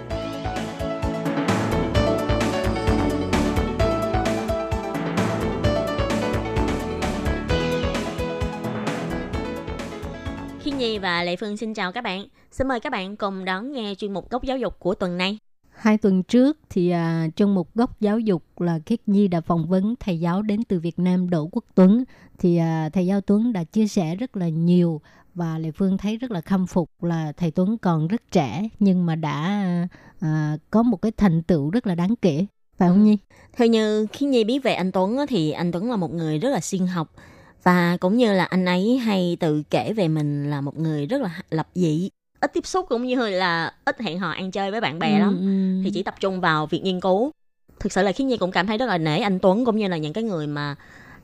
[11.21, 12.25] Và Lệ Phương xin chào các bạn.
[12.51, 15.37] Xin mời các bạn cùng đón nghe chuyên mục góc giáo dục của tuần này.
[15.69, 19.67] Hai tuần trước thì à, trong một góc giáo dục là Khiết Nhi đã phỏng
[19.67, 22.03] vấn thầy giáo đến từ Việt Nam Đỗ Quốc Tuấn.
[22.39, 25.01] Thì à, thầy giáo Tuấn đã chia sẻ rất là nhiều
[25.33, 29.05] và Lệ Phương thấy rất là khâm phục là thầy Tuấn còn rất trẻ nhưng
[29.05, 29.65] mà đã
[30.19, 32.45] à, có một cái thành tựu rất là đáng kể.
[32.77, 33.17] Phải không Nhi?
[33.53, 36.49] Theo như khi Nhi biết về anh Tuấn thì anh Tuấn là một người rất
[36.49, 37.13] là siêng học
[37.63, 41.21] và cũng như là anh ấy hay tự kể về mình là một người rất
[41.21, 42.09] là lập dị
[42.41, 45.37] ít tiếp xúc cũng như là ít hẹn hò ăn chơi với bạn bè lắm
[45.41, 47.31] Ừ, thì chỉ tập trung vào việc nghiên cứu
[47.79, 49.87] thực sự là khiến nhi cũng cảm thấy rất là nể anh tuấn cũng như
[49.87, 50.75] là những cái người mà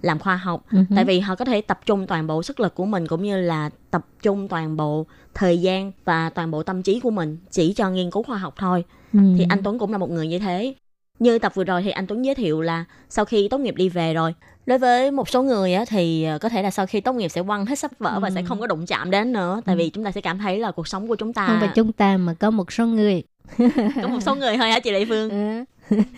[0.01, 0.77] làm khoa học ừ.
[0.95, 3.41] tại vì họ có thể tập trung toàn bộ sức lực của mình cũng như
[3.41, 7.73] là tập trung toàn bộ thời gian và toàn bộ tâm trí của mình chỉ
[7.73, 9.19] cho nghiên cứu khoa học thôi Ừ.
[9.37, 10.73] thì anh Tuấn cũng là một người như thế.
[11.19, 13.89] Như tập vừa rồi thì anh Tuấn giới thiệu là sau khi tốt nghiệp đi
[13.89, 14.33] về rồi,
[14.67, 17.27] đối với một số người á, thì ờ, có thể là sau khi tốt nghiệp
[17.29, 18.31] sẽ quăng hết sách vở và Ừ.
[18.35, 20.71] sẽ không có đụng chạm đến nữa, tại vì chúng ta sẽ cảm thấy là
[20.71, 23.23] cuộc sống của chúng ta Không phải chúng ta mà có một số người.
[24.01, 25.29] có một số người thôi hả chị Lệ Phương?
[25.29, 25.63] Ừ.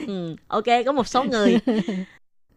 [0.08, 1.58] Ừ, ok, có một số người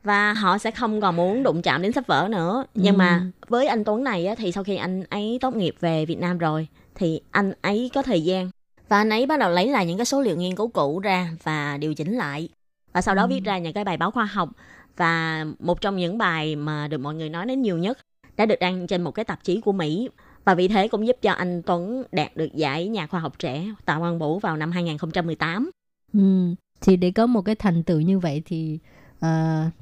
[0.04, 2.64] và họ sẽ không còn muốn đụng chạm đến sách vở nữa.
[2.74, 2.98] Nhưng Ừ.
[2.98, 6.18] mà với anh Tuấn này á, thì sau khi anh ấy tốt nghiệp về Việt
[6.18, 8.50] Nam rồi thì anh ấy có thời gian
[8.88, 11.28] và anh ấy bắt đầu lấy lại những cái số liệu nghiên cứu cũ ra
[11.42, 12.48] và điều chỉnh lại
[12.92, 13.28] và sau đó Ừ.
[13.28, 14.48] viết ra những cái bài báo khoa học
[14.96, 17.98] và một trong những bài mà được mọi người nói đến nhiều nhất
[18.36, 20.08] đã được đăng trên một cái tạp chí của Mỹ
[20.44, 23.66] và vì thế cũng giúp cho anh Tuấn đạt được giải nhà khoa học trẻ
[23.84, 25.70] Tạ Quang vũ vào năm 2018.
[26.12, 26.54] Ừ.
[26.80, 28.78] Thì để có một cái thành tựu như vậy thì
[29.16, 29.28] uh,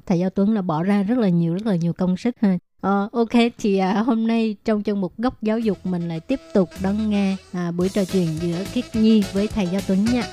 [0.05, 2.57] thầy Giáo Tuấn là bỏ ra rất là nhiều rất là nhiều công sức ha.
[2.87, 6.39] Uh, ok thì uh, hôm nay trong chương một góc giáo dục mình lại tiếp
[6.53, 10.23] tục đón nghe uh, buổi trò chuyện giữa Khiết Nhi với thầy Giáo Tuấn nha.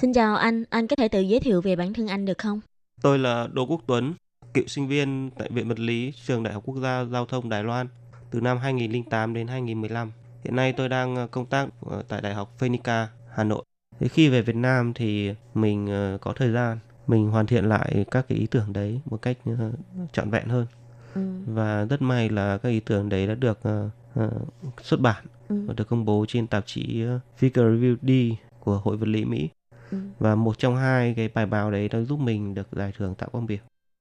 [0.00, 2.60] Xin chào anh, anh có thể tự giới thiệu về bản thân anh được không?
[3.02, 4.14] Tôi là Đỗ Quốc Tuấn,
[4.54, 7.64] cựu sinh viên tại Viện Vật lý Trường Đại học Quốc gia Giao thông Đài
[7.64, 7.86] Loan
[8.30, 10.12] từ năm 2008 đến 2015.
[10.44, 13.64] Hiện nay tôi đang ờ, công tác ờ, tại Đại học Phenica, Hà Nội.
[14.00, 18.04] Thế khi về Việt Nam thì mình ờ, có thời gian, mình hoàn thiện lại
[18.10, 19.38] các cái ý tưởng đấy một cách
[20.12, 20.66] trọn vẹn hơn.
[21.14, 21.20] Ừ.
[21.46, 23.58] Và rất may là các ý tưởng đấy đã được
[24.82, 25.56] xuất bản Ừ.
[25.66, 27.04] và được công bố trên tạp chí
[27.40, 29.48] Figure Review D của Hội Vật lý Mỹ.
[29.90, 29.98] Ừ.
[30.18, 33.26] Và một trong hai cái bài báo đấy đã giúp mình được giải thưởng Tạ
[33.26, 33.58] Quang Biểu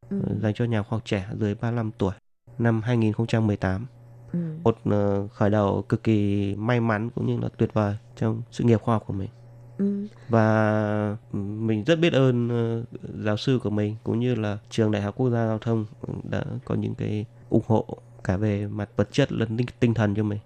[0.09, 0.17] Ừ.
[0.41, 2.13] dành cho nhà khoa học trẻ dưới 35 tuổi
[2.59, 3.85] năm 2018.
[4.33, 4.39] Ừ.
[4.63, 8.63] Một ờ, khởi đầu cực kỳ may mắn cũng như là tuyệt vời trong sự
[8.63, 9.29] nghiệp khoa học của mình.
[9.77, 10.07] Ừ.
[10.29, 12.83] Và mình rất biết ơn ờ,
[13.23, 15.85] giáo sư của mình cũng như là trường Đại học Quốc gia Giao thông
[16.29, 17.85] đã có những cái ủng hộ
[18.23, 20.39] cả về mặt vật chất lẫn tinh, tinh thần cho mình.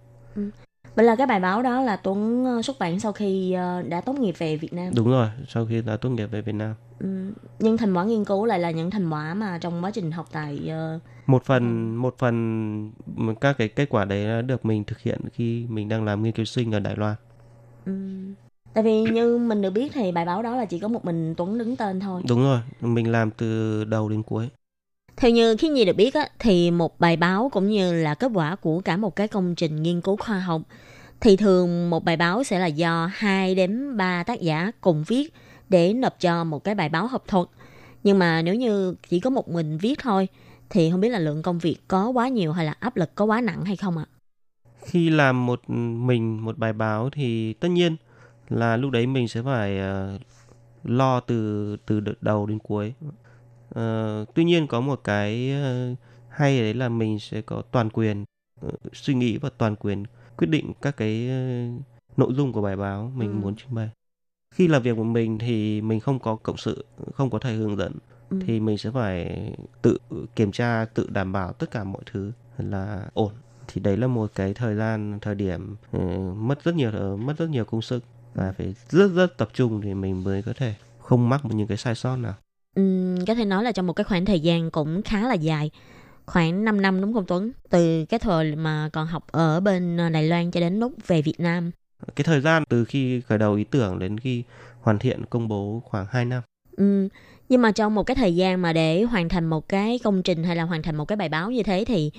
[0.96, 4.02] Vậy là cái bài báo đó là Tuấn ờ, xuất bản sau khi ờ, đã
[4.02, 4.94] tốt nghiệp về Việt Nam.
[4.96, 6.76] Đúng rồi, sau khi đã tốt nghiệp về Việt Nam.
[7.00, 7.08] Ừ.
[7.60, 10.28] Nhưng thành quả nghiên cứu lại là những thành quả mà trong quá trình học
[10.32, 12.92] tại ờ, Một phần một phần
[13.42, 16.32] các cái kết quả đấy đã được mình thực hiện khi mình đang làm nghiên
[16.34, 17.16] cứu sinh ở Đài Loan.
[17.86, 18.34] ừm,
[18.74, 21.34] Tại vì như mình được biết thì bài báo đó là chỉ có một mình
[21.38, 22.22] Tuấn đứng tên thôi.
[22.30, 24.50] Đúng rồi, mình làm từ đầu đến cuối.
[25.18, 28.32] Theo như khi Nhi được biết á, thì một bài báo cũng như là kết
[28.34, 30.62] quả của cả một cái công trình nghiên cứu khoa học
[31.22, 35.34] thì thường một bài báo sẽ là do 2 đến 3 tác giả cùng viết
[35.70, 37.48] để nộp cho một cái bài báo học thuật.
[38.04, 40.28] Nhưng mà nếu như chỉ có một mình viết thôi
[40.70, 43.26] thì không biết là lượng công việc có quá nhiều hay là áp lực có
[43.26, 44.06] quá nặng hay không ạ?
[44.86, 47.96] Khi làm một mình một bài báo thì tất nhiên
[48.50, 50.20] là lúc đấy mình sẽ phải ờ,
[50.84, 52.94] lo từ từ đầu đến cuối.
[53.74, 55.96] Ờ, tuy nhiên có một cái ờ,
[56.30, 58.26] hay đấy là mình sẽ có toàn quyền
[58.62, 60.04] ờ, suy nghĩ và toàn quyền
[60.38, 61.68] quyết định các cái ờ,
[62.18, 63.36] nội dung của bài báo mình Ừ.
[63.36, 63.90] muốn trình bày.
[64.56, 67.78] Khi làm việc một mình thì mình không có cộng sự, không có thầy hướng
[67.78, 67.94] dẫn
[68.30, 68.38] Ừ.
[68.48, 69.98] thì mình sẽ phải tự
[70.36, 73.34] kiểm tra, tự đảm bảo tất cả mọi thứ là ổn.
[73.68, 76.00] Thì đấy là một cái thời gian, thời điểm ờ,
[76.36, 79.82] mất rất nhiều ờ, mất rất nhiều công sức và phải rất rất tập trung
[79.82, 82.34] thì mình mới có thể không mắc một những cái sai sót nào.
[82.76, 85.72] Ừm, có thể nói là trong một cái khoảng thời gian cũng khá là dài
[86.26, 90.10] khoảng 5 năm đúng không Tuấn từ cái thời mà còn học ở bên ờ,
[90.10, 91.72] Đài Loan cho đến lúc về Việt Nam
[92.16, 94.44] Cái thời gian từ khi khởi đầu ý tưởng đến khi
[94.82, 96.44] hoàn thiện công bố khoảng 2 năm.
[96.78, 97.08] Ừm,
[97.50, 100.44] Nhưng mà trong một cái thời gian mà để hoàn thành một cái công trình
[100.44, 102.12] hay là hoàn thành một cái bài báo như thế thì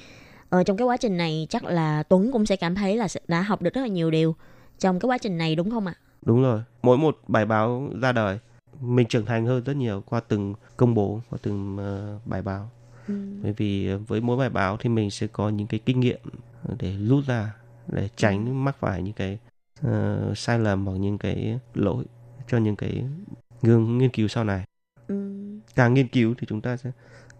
[0.51, 3.43] ở trong cái quá trình này chắc là Tuấn cũng sẽ cảm thấy là đã
[3.43, 4.35] học được rất là nhiều điều
[4.79, 5.95] trong cái quá trình này đúng không ạ?
[6.23, 6.63] Đúng rồi.
[6.83, 8.39] Mỗi một bài báo ra đời,
[8.87, 12.71] mình trưởng thành hơn rất nhiều qua từng công bố, qua từng ờ, bài báo.
[13.09, 13.15] Ừ.
[13.43, 16.21] Bởi vì ờ, với mỗi bài báo thì mình sẽ có những cái kinh nghiệm
[16.79, 17.55] để rút ra,
[17.87, 19.39] để tránh mắc phải những cái
[19.83, 22.05] ờ, sai lầm hoặc những cái lỗi
[22.49, 23.05] cho những cái
[23.63, 24.65] nghiên, nghiên cứu sau này.
[25.09, 25.15] Ừ.
[25.75, 26.91] Càng nghiên cứu thì chúng ta sẽ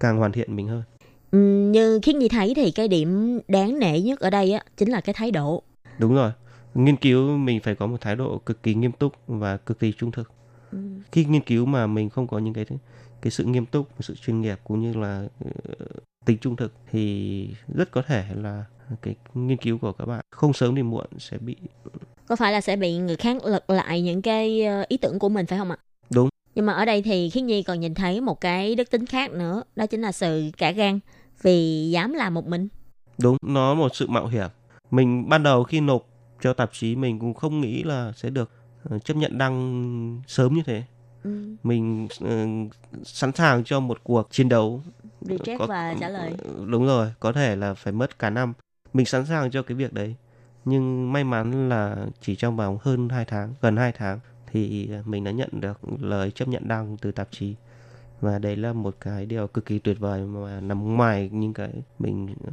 [0.01, 0.83] càng hoàn thiện mình hơn.
[1.31, 1.39] Ừ,
[1.71, 5.01] như khiến Nhi thấy thì cái điểm đáng nể nhất ở đây á chính là
[5.01, 5.63] cái thái độ.
[5.99, 6.33] Đúng rồi.
[6.75, 9.93] Nghiên cứu mình phải có một thái độ cực kỳ nghiêm túc và cực kỳ
[9.93, 10.33] trung thực.
[10.75, 10.79] Ừ.
[11.13, 12.65] Khi nghiên cứu mà mình không có những cái
[13.23, 15.87] cái sự nghiêm túc, sự chuyên nghiệp cũng như là ờ,
[16.25, 18.65] tính trung thực thì rất có thể là
[19.03, 21.57] cái nghiên cứu của các bạn không sớm thì muộn sẽ bị
[22.27, 25.29] Có phải là sẽ bị người khác lật lại những cái ờ, ý tưởng của
[25.29, 25.77] mình phải không ạ?
[26.11, 26.29] Đúng.
[26.55, 29.31] Nhưng mà ở đây thì Khiến Nhi còn nhìn thấy một cái đức tính khác
[29.31, 31.01] nữa, đó chính là sự cả gan
[31.43, 32.69] vì dám làm một mình.
[33.19, 34.49] đúng nó một sự mạo hiểm.
[34.91, 36.07] Mình ban đầu khi nộp
[36.41, 38.51] cho tạp chí mình cũng không nghĩ là sẽ được
[39.05, 40.83] chấp nhận đăng sớm như thế.
[41.25, 41.57] Ừ.
[41.63, 42.47] Mình ờ,
[43.05, 44.83] sẵn sàng cho một cuộc chiến đấu
[45.23, 46.33] Reject Có- và trả lời.
[46.71, 48.53] đúng rồi có thể là phải mất cả năm
[48.93, 50.15] mình sẵn sàng cho cái việc đấy
[50.65, 54.21] nhưng may mắn là chỉ trong vòng hơn 2 tháng gần 2 tháng
[54.53, 57.55] thì mình đã nhận được lời chấp nhận đăng từ tạp chí
[58.21, 61.71] và đấy là một cái điều cực kỳ tuyệt vời mà nằm ngoài những cái
[61.99, 62.53] mình ờ,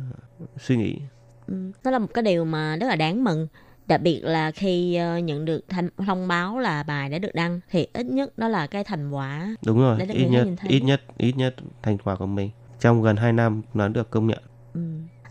[0.60, 1.00] suy nghĩ
[1.48, 1.72] Ừ.
[1.84, 3.48] Đó là một cái điều mà rất là đáng mừng.
[3.88, 7.60] Đặc biệt là khi ờ, nhận được thanh, thông báo là bài đã được đăng
[7.72, 9.56] thì ít nhất đó là cái thành quả.
[9.66, 13.16] đúng rồi được ít nhất ít nhất ít nhất thành quả của mình trong gần
[13.16, 14.40] 2 năm nó được công nhận
[14.74, 14.82] Ừ.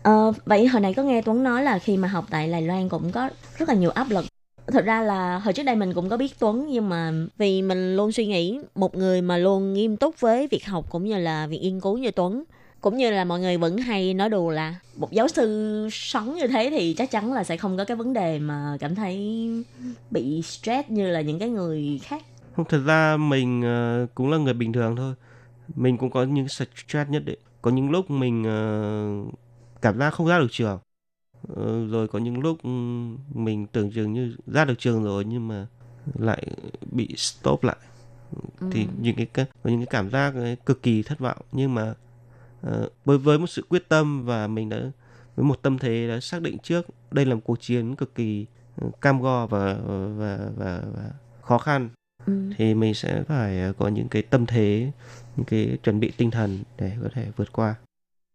[0.03, 2.89] Ờ, vậy hồi nãy có nghe Tuấn nói là khi mà học tại Đài Loan
[2.89, 4.25] cũng có rất là nhiều áp lực.
[4.67, 7.95] Thật ra là hồi trước đây mình cũng có biết Tuấn nhưng mà vì mình
[7.95, 11.47] luôn suy nghĩ một người mà luôn nghiêm túc với việc học cũng như là
[11.47, 12.43] việc nghiên cứu như Tuấn
[12.81, 16.47] cũng như là mọi người vẫn hay nói đùa là một giáo sư sống như
[16.47, 19.47] thế thì chắc chắn là sẽ không có cái vấn đề mà cảm thấy
[20.11, 22.23] bị stress như là những cái người khác.
[22.55, 25.13] Không, thật ra mình ờ, cũng là người bình thường thôi.
[25.75, 27.39] Mình cũng có những stress nhất định.
[27.61, 29.03] Có những lúc mình ờ,
[29.81, 30.79] cảm giác không ra được trường.
[31.55, 35.47] Ờ, rồi có những lúc ừm, mình tưởng chừng như ra được trường rồi nhưng
[35.47, 35.67] mà
[36.19, 36.47] lại
[36.91, 37.77] bị stop lại.
[38.71, 40.33] Thì những cái có những cái cảm giác
[40.65, 41.93] cực kỳ thất vọng nhưng mà
[43.05, 44.77] với với một sự quyết tâm và mình đã
[45.35, 48.45] với một tâm thế đã xác định trước đây là một cuộc chiến cực kỳ
[48.81, 49.77] ờ, cam go và
[50.17, 51.89] và và, và khó khăn
[52.25, 52.33] Ừ.
[52.57, 54.91] thì mình sẽ phải ờ, có những cái tâm thế
[55.35, 57.75] những cái chuẩn bị tinh thần để có thể vượt qua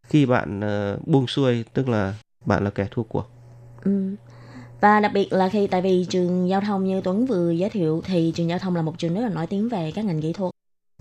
[0.03, 2.15] khi bạn ờ, buông xuôi tức là
[2.47, 3.31] bạn là kẻ thua cuộc
[3.85, 4.17] Ừ.
[4.81, 8.03] Và đặc biệt là khi tại vì trường giao thông như Tuấn vừa giới thiệu
[8.05, 10.33] thì trường giao thông là một trường rất là nổi tiếng về các ngành kỹ
[10.33, 10.53] thuật.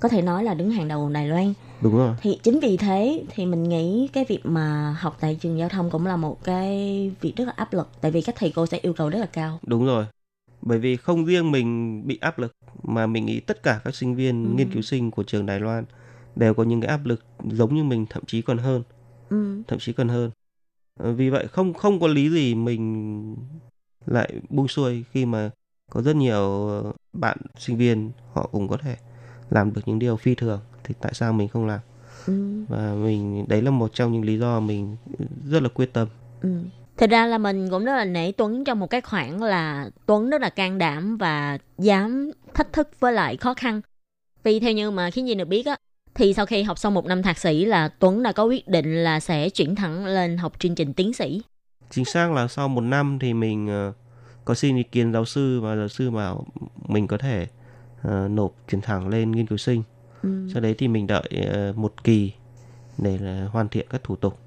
[0.02, 1.54] Có thể nói là đứng hàng đầu Đài Loan.
[1.82, 5.58] đúng rồi Thì chính vì thế thì mình nghĩ cái việc mà học tại trường
[5.60, 8.52] giao thông cũng là một cái việc rất là áp lực tại vì các thầy
[8.56, 9.60] cô sẽ yêu cầu rất là cao.
[9.68, 10.06] đúng rồi
[10.62, 12.52] bởi vì không riêng mình bị áp lực
[12.84, 14.50] mà mình nghĩ tất cả các sinh viên Ừ.
[14.58, 15.86] nghiên cứu sinh của trường Đài Loan
[16.36, 18.84] đều có những cái áp lực giống như mình thậm chí còn hơn
[19.30, 19.62] Ừ.
[19.68, 20.32] thậm chí còn hơn
[21.00, 23.36] Ờ, vì vậy không không có lý gì mình
[24.06, 25.50] lại buông xuôi khi mà
[25.92, 28.96] có rất nhiều ờ, bạn sinh viên họ cũng có thể
[29.56, 31.80] làm được những điều phi thường thì tại sao mình không làm
[32.28, 32.34] Ừ.
[32.70, 34.96] và mình đấy là một trong những lý do mình
[35.50, 36.08] rất là quyết tâm
[36.42, 36.50] Ừ.
[36.98, 40.30] Thật ra là mình cũng rất là nể Tuấn trong một cái khoảng là Tuấn
[40.30, 43.82] rất là can đảm và dám thách thức với lại khó khăn.
[44.44, 45.76] Vì theo như mà khiến gì được biết á,
[46.16, 49.04] thì sau khi học xong một năm thạc sĩ là Tuấn đã có quyết định
[49.04, 51.42] là sẽ chuyển thẳng lên học chương trình tiến sĩ.
[51.90, 53.94] chính xác là sau một năm thì mình ờ,
[54.46, 56.46] có xin ý kiến giáo sư và giáo sư bảo
[56.88, 57.48] mình có thể
[58.08, 59.84] ờ, nộp chuyển thẳng lên nghiên cứu sinh
[60.24, 60.30] Ừ.
[60.54, 62.32] sau đấy thì mình đợi ờ, một kỳ
[62.98, 64.40] để là hoàn thiện các thủ tục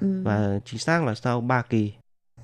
[0.00, 0.06] Ừ.
[0.24, 1.92] và chính xác là sau 3 kỳ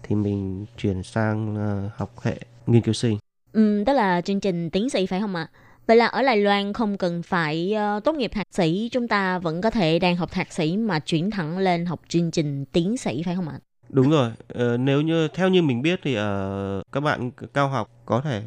[0.03, 3.19] thì mình chuyển sang ờ, học hệ nghiên cứu sinh
[3.53, 5.49] Ừ, tức là chương trình tiến sĩ phải không ạ?
[5.87, 9.39] Vậy là ở Đài Loan không cần phải ờ, tốt nghiệp thạc sĩ, chúng ta
[9.39, 12.97] vẫn có thể đang học thạc sĩ mà chuyển thẳng lên học chương trình tiến
[12.97, 13.59] sĩ phải không ạ?
[13.89, 17.89] đúng rồi ờ, nếu như theo như mình biết thì ở các bạn cao học
[18.07, 18.43] có thể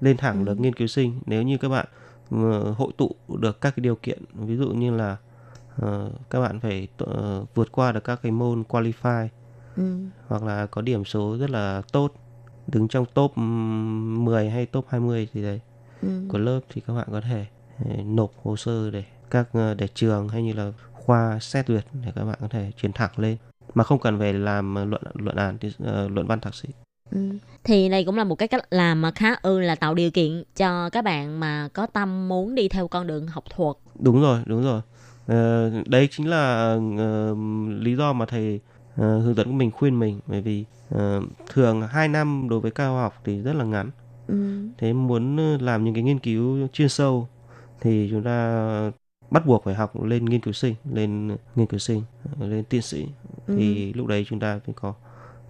[0.00, 0.44] lên thẳng Ừ.
[0.44, 1.86] được nghiên cứu sinh nếu như các bạn
[2.30, 5.16] ờ, hội tụ được các cái điều kiện ví dụ như là
[5.76, 9.28] ờ, các bạn phải ờ, vượt qua được các cái môn qualify
[9.76, 9.96] Ừ.
[10.28, 12.12] hoặc là có điểm số rất là tốt
[12.66, 15.60] đứng trong top ừm, 10 hay top 20 gì đấy
[16.02, 16.08] Ừ.
[16.28, 17.46] của lớp thì các bạn có thể
[17.88, 21.84] eh, nộp hồ sơ để các ờ, để trường hay như là khoa xét duyệt
[22.04, 23.36] để các bạn có thể chuyển thẳng lên
[23.74, 26.68] mà không cần phải làm luận luận án thì- ờ, luận văn thạc sĩ
[27.10, 27.18] Ừ.
[27.64, 30.42] Thì đây cũng là một cái cách làm mà khá ư là tạo điều kiện
[30.56, 33.76] cho các bạn mà có tâm muốn đi theo con đường học thuật.
[33.98, 34.80] Đúng rồi, đúng rồi.
[35.26, 37.34] Ờ, đấy chính là ờ,
[37.68, 38.60] lý do mà thầy
[38.96, 42.70] ờ, hướng dẫn của mình khuyên mình bởi vì ờ, thường 2 năm đối với
[42.70, 43.90] cao học thì rất là ngắn.
[44.28, 44.68] Ừ.
[44.78, 47.28] Thế muốn làm những cái nghiên cứu chuyên sâu
[47.80, 48.66] thì chúng ta
[49.30, 52.02] bắt buộc phải học lên nghiên cứu sinh, lên nghiên cứu sinh,
[52.40, 53.06] lên tiến sĩ.
[53.46, 54.94] Thì lúc đấy chúng ta phải có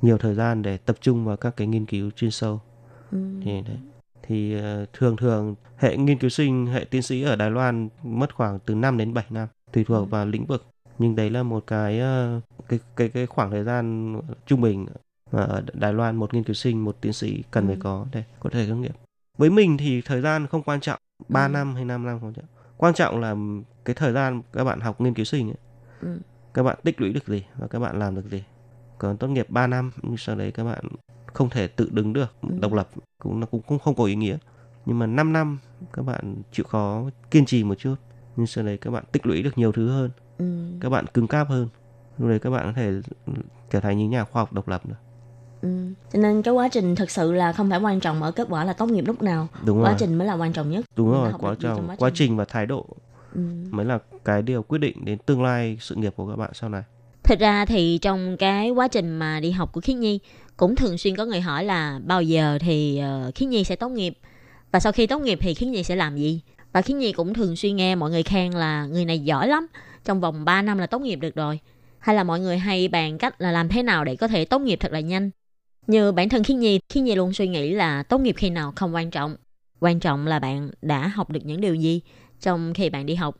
[0.03, 2.61] nhiều thời gian để tập trung vào các cái nghiên cứu chuyên sâu.
[3.11, 3.19] Ừ.
[3.43, 3.79] Thì đấy.
[4.23, 8.35] Thì ờ, thường thường hệ nghiên cứu sinh, hệ tiến sĩ ở Đài Loan mất
[8.35, 10.67] khoảng từ 5 đến 7 năm tùy thuộc vào lĩnh vực.
[10.99, 14.15] Nhưng đấy là một cái ờ, cái cái cái khoảng thời gian
[14.47, 14.87] trung bình
[15.33, 17.81] mà ở Đài Loan một nghiên cứu sinh, một tiến sĩ cần phải Ừ.
[17.83, 18.95] có để có thể hướng nghiệp.
[19.39, 20.99] Với mình thì thời gian không quan trọng,
[21.29, 21.49] 3 Ừ.
[21.49, 22.45] năm hay 5 năm không quan trọng.
[22.77, 23.37] Quan trọng là
[23.85, 25.57] cái thời gian các bạn học nghiên cứu sinh ấy,
[26.01, 26.19] Ừ.
[26.55, 28.43] các bạn tích lũy được gì và các bạn làm được gì.
[29.01, 30.85] Còn tốt nghiệp 3 năm nhưng sau đấy các bạn
[31.27, 32.49] không thể tự đứng được, Ừ.
[32.61, 32.89] độc lập
[33.19, 34.37] cũng nó cũng cũng không có ý nghĩa.
[34.87, 35.59] Nhưng mà 5 năm
[35.93, 37.95] các bạn chịu khó kiên trì một chút
[38.37, 40.45] nhưng sau đấy các bạn tích lũy được nhiều thứ hơn, Ừ.
[40.81, 41.69] các bạn cứng cáp hơn.
[42.19, 42.93] Lúc đấy các bạn có thể
[43.71, 44.95] trở thành những nhà khoa học độc lập được.
[45.63, 45.69] Ừ.
[46.13, 48.65] Cho nên cái quá trình thực sự là không phải quan trọng ở kết quả
[48.65, 49.49] là tốt nghiệp lúc nào.
[49.65, 49.97] Đúng quá rồi.
[49.99, 50.85] trình mới là quan trọng nhất.
[50.97, 52.87] Đúng Mình rồi, quá trọng quá trình và thái độ
[53.35, 53.41] Ừ.
[53.71, 56.71] mới là cái điều quyết định đến tương lai sự nghiệp của các bạn sau
[56.71, 56.83] này.
[57.31, 60.19] Thực ra thì trong cái quá trình mà đi học của Khiết Nhi
[60.57, 63.89] cũng thường xuyên có người hỏi là bao giờ thì uh, Khiết Nhi sẽ tốt
[63.89, 64.19] nghiệp
[64.73, 66.41] và sau khi tốt nghiệp thì Khiết Nhi sẽ làm gì?
[66.73, 69.67] Và Khiết Nhi cũng thường xuyên nghe mọi người khen là người này giỏi lắm,
[70.05, 71.61] trong vòng 3 năm là tốt nghiệp được rồi.
[71.99, 74.59] Hay là mọi người hay bàn cách là làm thế nào để có thể tốt
[74.59, 75.31] nghiệp thật là nhanh.
[75.87, 78.73] Như bản thân Khiết Nhi, Khiết Nhi luôn suy nghĩ là tốt nghiệp khi nào
[78.77, 79.37] không quan trọng.
[79.81, 82.01] Quan trọng là bạn đã học được những điều gì
[82.41, 83.37] trong khi bạn đi học.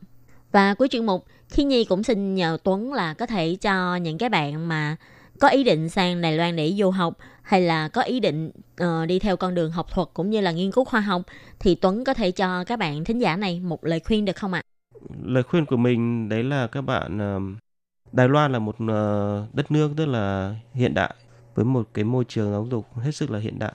[0.51, 4.17] Và cuối chuyên mục, khi Nhi cũng xin nhờ Tuấn là có thể cho những
[4.17, 4.95] cái bạn mà
[5.39, 8.51] có ý định sang Đài Loan để du học hay là có ý định
[8.83, 11.21] uh, đi theo con đường học thuật cũng như là nghiên cứu khoa học
[11.59, 14.53] thì Tuấn có thể cho các bạn thính giả này một lời khuyên được không
[14.53, 14.61] ạ?
[15.23, 17.57] Lời khuyên của mình đấy là các bạn uh,
[18.11, 21.15] Đài Loan là một uh, đất nước rất là hiện đại
[21.55, 23.73] với một cái môi trường giáo dục hết sức là hiện đại.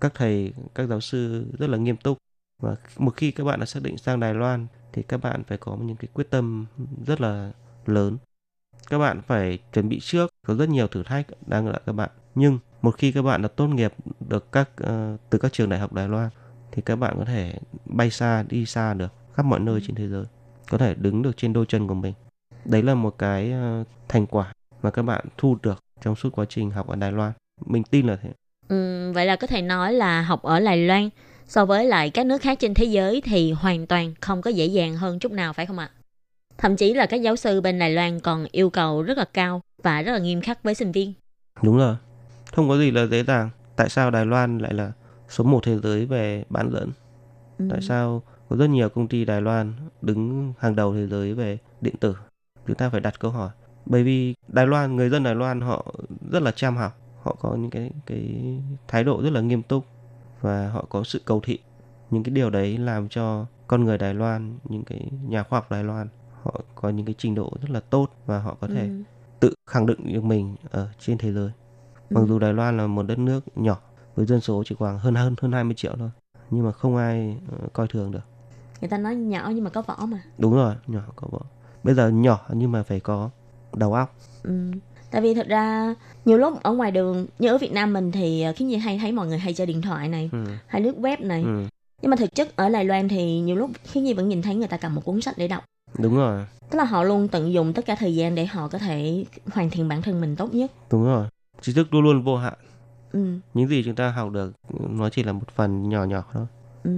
[0.00, 2.18] Các thầy, các giáo sư rất là nghiêm túc
[2.62, 5.58] và một khi các bạn đã xác định sang Đài Loan thì các bạn phải
[5.58, 6.66] có những cái quyết tâm
[7.06, 7.52] rất là
[7.86, 8.18] lớn.
[8.90, 12.10] Các bạn phải chuẩn bị trước, có rất nhiều thử thách đang đợi các bạn.
[12.34, 13.92] Nhưng một khi các bạn đã tốt nghiệp
[14.28, 16.30] được các ờ, từ các trường đại học Đài Loan
[16.72, 20.08] thì các bạn có thể bay xa, đi xa được khắp mọi nơi trên thế
[20.08, 20.24] giới,
[20.70, 22.14] có thể đứng được trên đôi chân của mình.
[22.64, 26.44] Đấy là một cái ờ, thành quả mà các bạn thu được trong suốt quá
[26.48, 27.32] trình học ở Đài Loan.
[27.66, 28.32] Mình tin là thế.
[28.68, 31.08] Ừm, vậy là có thể nói là học ở Đài Loan
[31.48, 34.66] so với lại các nước khác trên thế giới thì hoàn toàn không có dễ
[34.66, 35.90] dàng hơn chút nào phải không ạ?
[36.58, 39.60] Thậm chí là các giáo sư bên Đài Loan còn yêu cầu rất là cao
[39.82, 41.12] và rất là nghiêm khắc với sinh viên.
[41.62, 41.96] Đúng rồi.
[42.52, 43.50] Không có gì là dễ dàng.
[43.76, 44.92] Tại sao Đài Loan lại là
[45.28, 46.90] số một thế giới về bán dẫn?
[47.58, 47.70] Ừm.
[47.70, 49.72] Tại sao có rất nhiều công ty Đài Loan
[50.02, 52.16] đứng hàng đầu thế giới về điện tử?
[52.66, 53.50] Chúng ta phải đặt câu hỏi.
[53.86, 55.94] Bởi vì Đài Loan, người dân Đài Loan họ
[56.30, 58.20] rất là chăm học, họ có những cái cái
[58.88, 59.84] thái độ rất là nghiêm túc
[60.40, 61.58] và họ có sự cầu thị.
[62.10, 65.70] Những cái điều đấy làm cho con người Đài Loan, những cái nhà khoa học
[65.70, 66.08] Đài Loan
[66.42, 69.04] họ có những cái trình độ rất là tốt và họ có thể Ừm.
[69.40, 71.50] tự khẳng định được mình ở trên thế giới.
[72.10, 72.26] Mặc Ừ.
[72.26, 73.80] dù Đài Loan là một đất nước nhỏ
[74.14, 76.10] với dân số chỉ khoảng hơn hơn hơn 20 triệu thôi,
[76.50, 78.24] nhưng mà không ai ờ, coi thường được.
[78.80, 80.22] Người ta nói nhỏ nhưng mà có vỏ mà.
[80.38, 81.40] Đúng rồi, nhỏ có vợ.
[81.82, 83.30] Bây giờ nhỏ nhưng mà phải có
[83.76, 84.14] đầu óc.
[84.42, 84.70] Ừ.
[85.10, 85.94] Tại vì thật ra
[86.24, 88.98] nhiều lúc ở ngoài đường như ở Việt Nam mình thì ờ, khiến gì hay
[88.98, 90.44] thấy mọi người hay chơi điện thoại này, Ừ.
[90.66, 91.42] hay lướt web này.
[91.42, 91.64] Ừ.
[92.02, 94.54] Nhưng mà thực chất ở Đài Loan thì nhiều lúc khiến gì vẫn nhìn thấy
[94.54, 95.64] người ta cầm một cuốn sách để đọc.
[95.98, 98.78] Đúng rồi, Tức là họ luôn tận dụng tất cả thời gian để họ có
[98.78, 100.72] thể hoàn thiện bản thân mình tốt nhất.
[100.90, 101.26] đúng rồi.
[101.62, 102.54] Trí thức luôn luôn vô hạn.
[103.12, 103.24] Ừ.
[103.54, 104.52] Những gì chúng ta học được
[104.90, 106.46] nó chỉ là một phần nhỏ nhỏ thôi.
[106.84, 106.90] Ừ.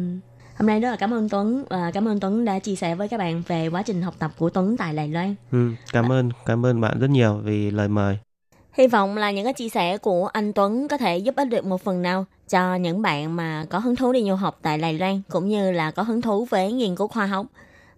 [0.61, 3.09] Hôm nay rất là cảm ơn Tuấn và cảm ơn Tuấn đã chia sẻ với
[3.09, 5.35] các bạn về quá trình học tập của Tuấn tại Đài Loan.
[5.53, 5.71] Ừ.
[5.93, 8.19] Cảm ơn, cảm ơn bạn rất nhiều vì lời mời.
[8.73, 11.65] Hy vọng là những cái chia sẻ của anh Tuấn có thể giúp ích được
[11.65, 14.95] một phần nào cho những bạn mà có hứng thú đi du học tại Đài
[14.95, 17.47] Loan cũng như là có hứng thú với nghiên cứu khoa học.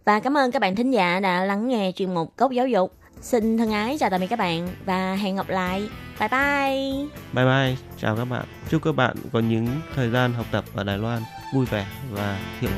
[0.05, 2.95] Và cảm ơn các bạn thính giả đã lắng nghe chuyên mục Góc Giáo dục.
[3.21, 5.89] Xin thân ái chào tạm biệt các bạn và hẹn gặp lại.
[6.21, 7.07] Bye bye!
[7.33, 8.45] Bye bye, chào các bạn.
[8.71, 11.23] Chúc các bạn có những thời gian học tập ở Đài Loan
[11.53, 12.71] 不会呗我们又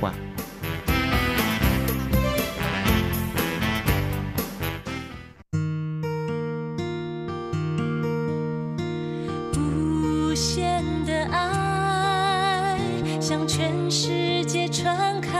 [9.56, 12.76] 无限的爱
[13.20, 15.38] 向全世界传开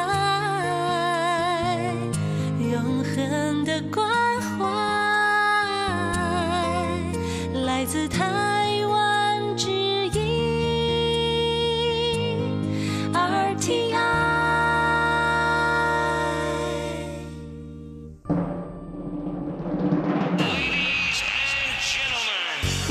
[2.61, 4.09] 永恒的关
[4.41, 4.65] 怀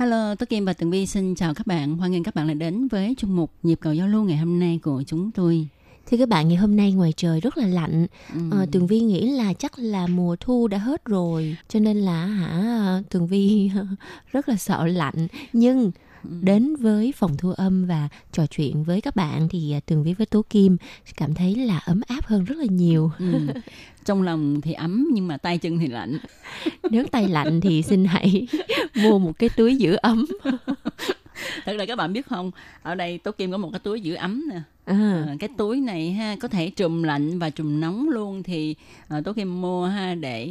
[0.00, 1.96] Hello, Tố Kim và Tường Vi xin chào các bạn.
[1.96, 4.58] Hoan nghênh các bạn lại đến với chuyên mục Nhịp cầu giao lưu ngày hôm
[4.58, 5.68] nay của chúng tôi.
[6.10, 8.06] Thưa các bạn, ngày hôm nay ngoài trời rất là lạnh.
[8.34, 8.40] Ừ.
[8.50, 11.56] Ờ, Tường Vi nghĩ là chắc là mùa thu đã hết rồi.
[11.68, 13.70] Cho nên là hả Tường Vi
[14.32, 15.28] rất là sợ lạnh.
[15.52, 15.90] Nhưng.
[16.22, 20.14] Đến với phòng thu âm và trò chuyện với các bạn thì à, Tường Vi
[20.14, 20.76] với Tố Kim
[21.16, 23.10] cảm thấy là ấm áp hơn rất là nhiều.
[23.18, 23.46] Ừ.
[24.04, 26.18] Trong lòng thì ấm nhưng mà tay chân thì lạnh.
[26.90, 28.46] Nếu tay lạnh thì xin hãy
[28.94, 30.26] mua một cái túi giữ ấm.
[31.64, 32.50] Thật là các bạn biết không,
[32.82, 34.54] ở đây Tố Kim có một cái túi giữ ấm nè.
[34.84, 38.74] À, À, cái túi này ha có thể trùm lạnh và trùm nóng luôn thì
[39.08, 40.48] à, Tố Kim mua ha để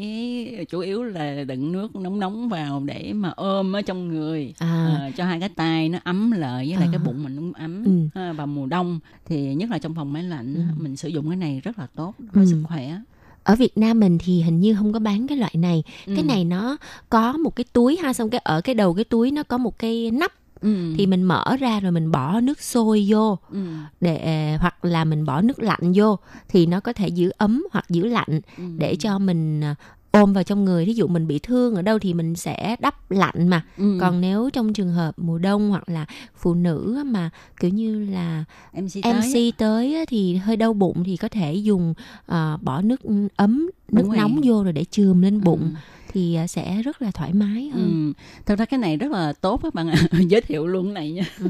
[0.69, 4.67] chủ yếu là đựng nước nóng nóng vào để mà ôm ở trong người à,
[4.99, 6.91] à, cho hai cái tay nó ấm lợi với lại À.
[6.91, 7.91] cái bụng mình cũng ấm Ừ.
[8.21, 10.61] ha, vào mùa đông thì nhất là trong phòng máy lạnh Ừ.
[10.77, 12.49] mình sử dụng cái này rất là tốt với Ừ.
[12.51, 12.99] sức khỏe
[13.43, 15.83] ở Việt Nam mình thì hình như không có bán cái loại này.
[16.07, 16.13] Ừ.
[16.15, 16.77] Cái này nó
[17.09, 19.79] có một cái túi ha, xong cái ở cái đầu cái túi nó có một
[19.79, 20.31] cái nắp
[20.61, 20.93] ừ.
[20.97, 23.59] thì mình mở ra rồi mình bỏ nước sôi vô ừ.
[24.01, 26.17] để hoặc là mình bỏ nước lạnh vô
[26.49, 28.63] thì nó có thể giữ ấm hoặc giữ lạnh Ừ.
[28.77, 29.75] để cho mình à,
[30.11, 30.85] ôm vào trong người.
[30.85, 33.61] Ví dụ mình bị thương ở đâu thì mình sẽ đắp lạnh mà.
[33.77, 33.97] ừ.
[34.01, 36.05] Còn nếu trong trường hợp mùa đông hoặc là
[36.35, 37.29] phụ nữ mà
[37.59, 38.43] kiểu như là
[38.73, 41.93] MC tới MC tới thì hơi đau bụng thì có thể dùng
[42.25, 43.01] à, bỏ nước
[43.35, 44.17] ấm nước Đúng rồi.
[44.17, 45.67] nóng vô rồi để chườm lên bụng Ừ.
[46.11, 48.13] thì à, sẽ rất là thoải mái hơn.
[48.15, 48.23] Ừ.
[48.45, 49.97] Thật ra cái này rất là tốt các bạn ạ.
[50.27, 51.23] Giới thiệu luôn này nha.
[51.39, 51.49] Ừ.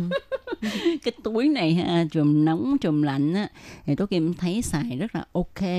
[1.04, 3.48] cái túi này ha, trùm nóng, trùm lạnh á,
[3.86, 5.70] thì Tố Kim thấy xài rất là ok.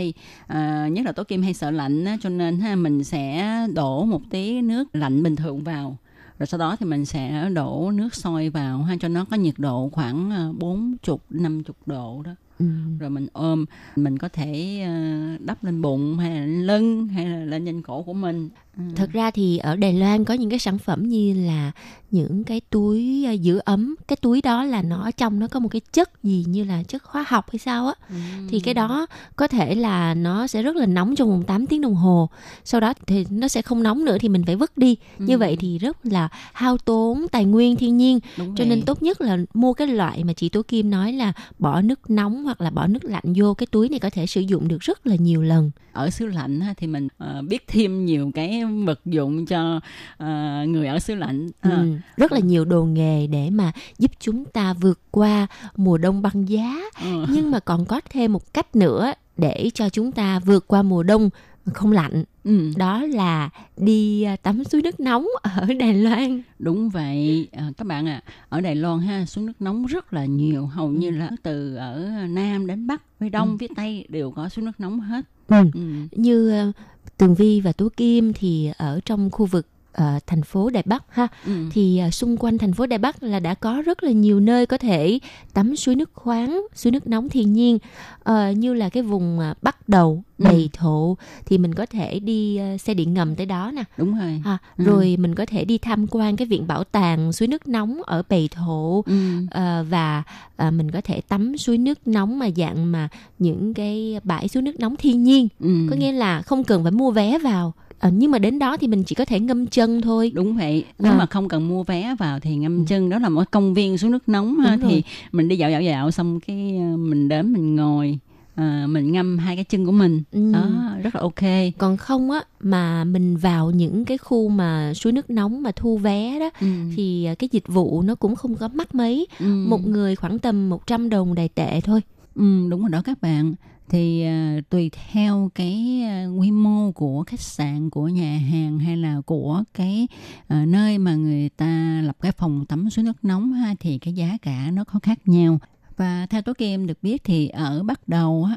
[0.46, 4.04] À, nhất là Tố Kim hay sợ lạnh á, cho nên ha mình sẽ đổ
[4.04, 5.96] một tí nước lạnh bình thường vào.
[6.38, 9.54] Rồi sau đó thì mình sẽ đổ nước sôi vào ha cho nó có nhiệt
[9.58, 12.32] độ khoảng à, 40 50 độ đó.
[12.58, 12.66] Ừ.
[12.98, 13.64] Rồi mình ôm,
[13.96, 17.82] mình có thể à, đắp lên bụng hay là lên lưng hay là lên trên
[17.82, 18.48] cổ của mình.
[18.76, 18.82] Ừ.
[18.96, 21.72] Thật ra thì ở Đài Loan có những cái sản phẩm như là
[22.10, 25.68] những cái túi à, giữ ấm, cái túi đó là nó trong nó có một
[25.68, 28.14] cái chất gì như là chất hóa học hay sao á Ừ.
[28.48, 29.06] thì cái đó
[29.36, 32.28] có thể là nó sẽ rất là nóng trong vòng 8 tiếng đồng hồ.
[32.64, 34.96] Sau đó thì nó sẽ không nóng nữa thì mình phải vứt đi.
[35.18, 35.38] Như Ừ.
[35.38, 38.18] vậy thì rất là hao tốn tài nguyên thiên nhiên.
[38.38, 38.66] Đúng Cho vậy.
[38.68, 42.10] nên tốt nhất là mua cái loại mà chị Tố Kim nói là bỏ nước
[42.10, 44.78] nóng hoặc là bỏ nước lạnh vô cái túi này có thể sử dụng được
[44.80, 45.70] rất là nhiều lần.
[45.92, 49.80] ở xứ lạnh thì mình ờ, biết thêm nhiều cái vật dụng cho
[50.16, 50.28] ờ,
[50.68, 51.48] người ở xứ lạnh.
[51.62, 51.70] Ừ,
[52.16, 55.46] rất là nhiều đồ nghề để mà giúp chúng ta vượt qua
[55.76, 57.26] mùa đông băng giá Ừ.
[57.28, 61.02] nhưng mà còn có thêm một cách nữa để cho chúng ta vượt qua mùa
[61.02, 61.30] đông
[61.74, 66.88] không lạnh Ừ, đó là đi à, tắm suối nước nóng ở Đài Loan đúng
[66.90, 70.66] vậy Ờ, các bạn ạ ở Đài Loan ha xuống nước nóng rất là nhiều
[70.66, 70.92] hầu Ừ.
[70.92, 74.80] như là từ ở Nam đến Bắc phía Đông phía Tây đều có xuống nước
[74.80, 75.56] nóng hết ừ.
[75.74, 75.80] ừ.
[76.12, 76.72] như à,
[77.20, 81.04] Tường Vi và Tú Kim thì ở trong khu vực à, thành phố Đài Bắc
[81.08, 81.52] ha Ừ.
[81.70, 84.66] thì à, xung quanh thành phố Đài Bắc là đã có rất là nhiều nơi
[84.66, 85.18] có thể
[85.54, 87.78] tắm suối nước khoáng, suối nước nóng thiên nhiên
[88.22, 90.44] Ờ, như là cái vùng à, Bắc Đầu, Ừ.
[90.44, 91.16] Đầy Thụ
[91.46, 93.84] thì mình có thể đi à, xe điện ngầm tới đó nè.
[93.96, 94.84] đúng rồi À, Ừ.
[94.84, 98.22] rồi mình có thể đi tham quan cái viện bảo tàng suối nước nóng ở
[98.28, 99.14] Bầy Thổ ừ.
[99.50, 100.22] Ờ, và
[100.56, 104.62] à, mình có thể tắm suối nước nóng mà dạng mà những cái bãi suối
[104.62, 105.86] nước nóng thiên nhiên Ừ.
[105.90, 108.86] có nghĩa là không cần phải mua vé vào Ờ, nhưng mà đến đó thì
[108.86, 111.18] mình chỉ có thể ngâm chân thôi đúng vậy nếu À.
[111.18, 114.10] mà không cần mua vé vào thì ngâm chân đó là một công viên xuống
[114.10, 114.90] nước nóng ha Đúng rồi.
[114.90, 118.18] thì mình đi dạo dạo dạo xong cái ờ, mình đến mình ngồi
[118.54, 120.52] ờ, mình ngâm hai cái chân của mình Ừ.
[120.52, 120.68] đó
[121.02, 125.30] rất là ok còn không á mà mình vào những cái khu mà suối nước
[125.30, 126.66] nóng mà thu vé đó ừ.
[126.96, 129.46] thì à, cái dịch vụ nó cũng không có mắc mấy Ừ.
[129.46, 132.00] một người khoảng tầm 100 đồng đài tệ thôi
[132.34, 133.54] Ừ, đúng rồi đó các bạn
[133.90, 134.26] thì
[134.58, 139.20] uh, tùy theo cái uh, quy mô của khách sạn của nhà hàng hay là
[139.26, 140.08] của cái
[140.42, 144.14] uh, nơi mà người ta lập cái phòng tắm suối nước nóng ha thì cái
[144.14, 145.58] giá cả nó có khác nhau.
[145.96, 148.56] Và theo tố kim được biết thì ở bắt đầu á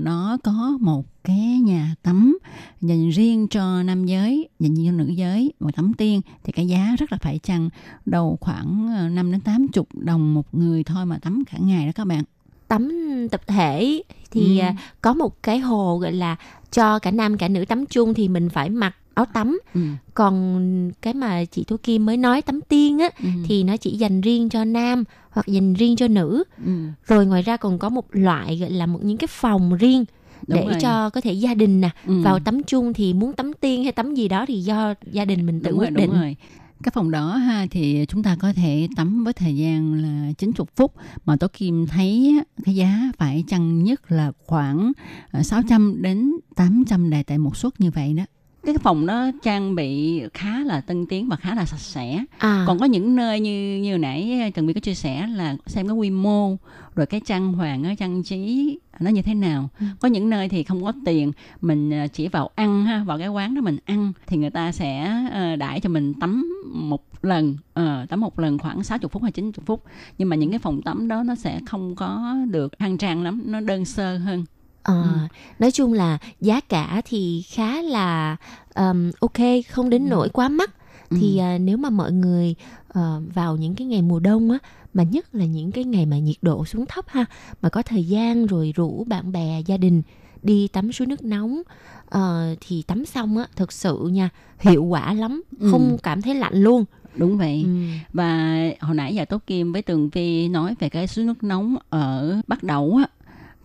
[0.00, 2.38] nó có một cái nhà tắm
[2.80, 6.20] dành riêng cho nam giới dành cho nữ giới một tắm tiên.
[6.44, 7.68] Thì cái giá rất là phải chăng
[8.06, 12.06] đầu khoảng 5 đến 80 đồng một người thôi mà tắm cả ngày đó các
[12.06, 12.24] bạn
[12.68, 12.92] tắm
[13.30, 14.62] tập thể thì Ừ.
[14.62, 16.36] à, có một cái hồ gọi là
[16.72, 19.80] cho cả nam cả nữ tắm chung thì mình phải mặc áo tắm Ừ.
[20.14, 23.28] còn cái mà chị Thu Kim mới nói tắm tiên á Ừ.
[23.46, 26.72] thì nó chỉ dành riêng cho nam hoặc dành riêng cho nữ Ừ.
[27.06, 30.04] rồi ngoài ra còn có một loại gọi là một những cái phòng riêng
[30.46, 30.80] Đúng để rồi.
[30.80, 32.20] cho có thể gia đình nè Ừ.
[32.22, 35.46] vào tắm chung thì muốn tắm tiên hay tắm gì đó thì do gia đình
[35.46, 36.36] mình tự đúng quyết rồi, định đúng rồi.
[36.82, 40.66] Cái phòng đó ha, thì chúng ta có thể tắm với thời gian là 90
[40.76, 44.92] phút mà Tố Kim thấy cái giá phải chăng nhất là khoảng
[45.30, 48.24] ờ, 600 đến 800 đài tại một suất như vậy đó.
[48.66, 52.24] Cái phòng đó trang bị khá là tân tiến và khá là sạch sẽ.
[52.38, 55.86] à Còn có những nơi như như nãy Trần Vy có chia sẻ là xem
[55.86, 56.56] cái quy mô
[56.94, 59.68] rồi cái trang hoàng á, trang trí nó như thế nào.
[59.80, 59.86] Ừ.
[60.00, 63.28] Có những nơi thì không có tiền, mình à, chỉ vào ăn ha, vào cái
[63.28, 67.56] quán đó mình ăn thì người ta sẽ ờ, đãi cho mình tắm một lần,
[67.74, 69.82] ờ, tắm một lần khoảng 60 phút hay 90 phút.
[70.18, 73.42] Nhưng mà những cái phòng tắm đó nó sẽ không có được khang trang lắm,
[73.46, 74.44] nó đơn sơ hơn.
[74.88, 75.18] Ờ, Ừ.
[75.58, 78.36] nói chung là giá cả thì khá là
[78.74, 79.38] um, ok
[79.70, 80.08] không đến Ừ.
[80.10, 80.70] nỗi quá mắc
[81.10, 81.42] thì Ừ.
[81.42, 82.54] à, nếu mà mọi người
[82.88, 84.58] ờ, vào những cái ngày mùa đông á
[84.94, 87.24] mà nhất là những cái ngày mà nhiệt độ xuống thấp ha
[87.62, 90.02] mà có thời gian rồi rủ bạn bè gia đình
[90.42, 91.62] đi tắm suối nước nóng
[92.08, 94.28] ờ, thì tắm xong á thực sự nha
[94.60, 95.68] hiệu quả lắm Ừ.
[95.70, 96.84] không cảm thấy lạnh luôn
[97.16, 97.62] Đúng vậy.
[97.64, 97.70] ừ.
[98.12, 101.76] Và hồi nãy giờ Tốt Kim với Tường Vi nói về cái suối nước nóng
[101.90, 103.06] ở Bắc Đẩu á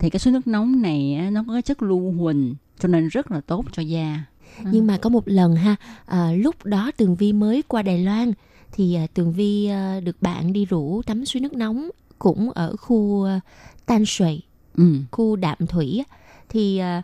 [0.04, 3.30] thì cái suối nước nóng này nó có cái chất lưu huỳnh cho nên rất
[3.30, 4.20] là tốt cho da.
[4.64, 5.76] nhưng mà có một lần ha
[6.06, 8.32] à, lúc đó tường vi mới qua đài loan
[8.72, 11.88] thì à, tường vi à, được bạn đi rủ tắm suối nước nóng
[12.18, 13.40] cũng ở khu à,
[13.86, 14.42] tan sủy
[14.76, 14.84] Ừ.
[15.10, 16.04] khu đạm thủy
[16.48, 17.02] thì à,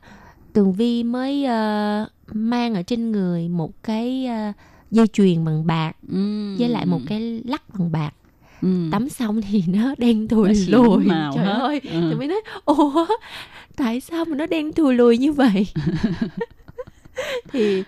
[0.53, 4.53] tường vi mới à, mang ở trên người một cái à,
[4.91, 6.55] dây chuyền bằng bạc Ừ.
[6.59, 8.11] với lại một cái lắc bằng bạc
[8.63, 8.69] ừ.
[8.91, 11.53] tắm xong thì nó đen thùi Nó lùi màu trời hết.
[11.61, 12.01] ơi Ừ.
[12.11, 13.07] thì mới nói ủa
[13.77, 15.67] tại sao mà nó đen thùi lùi như vậy
[17.53, 17.85] thì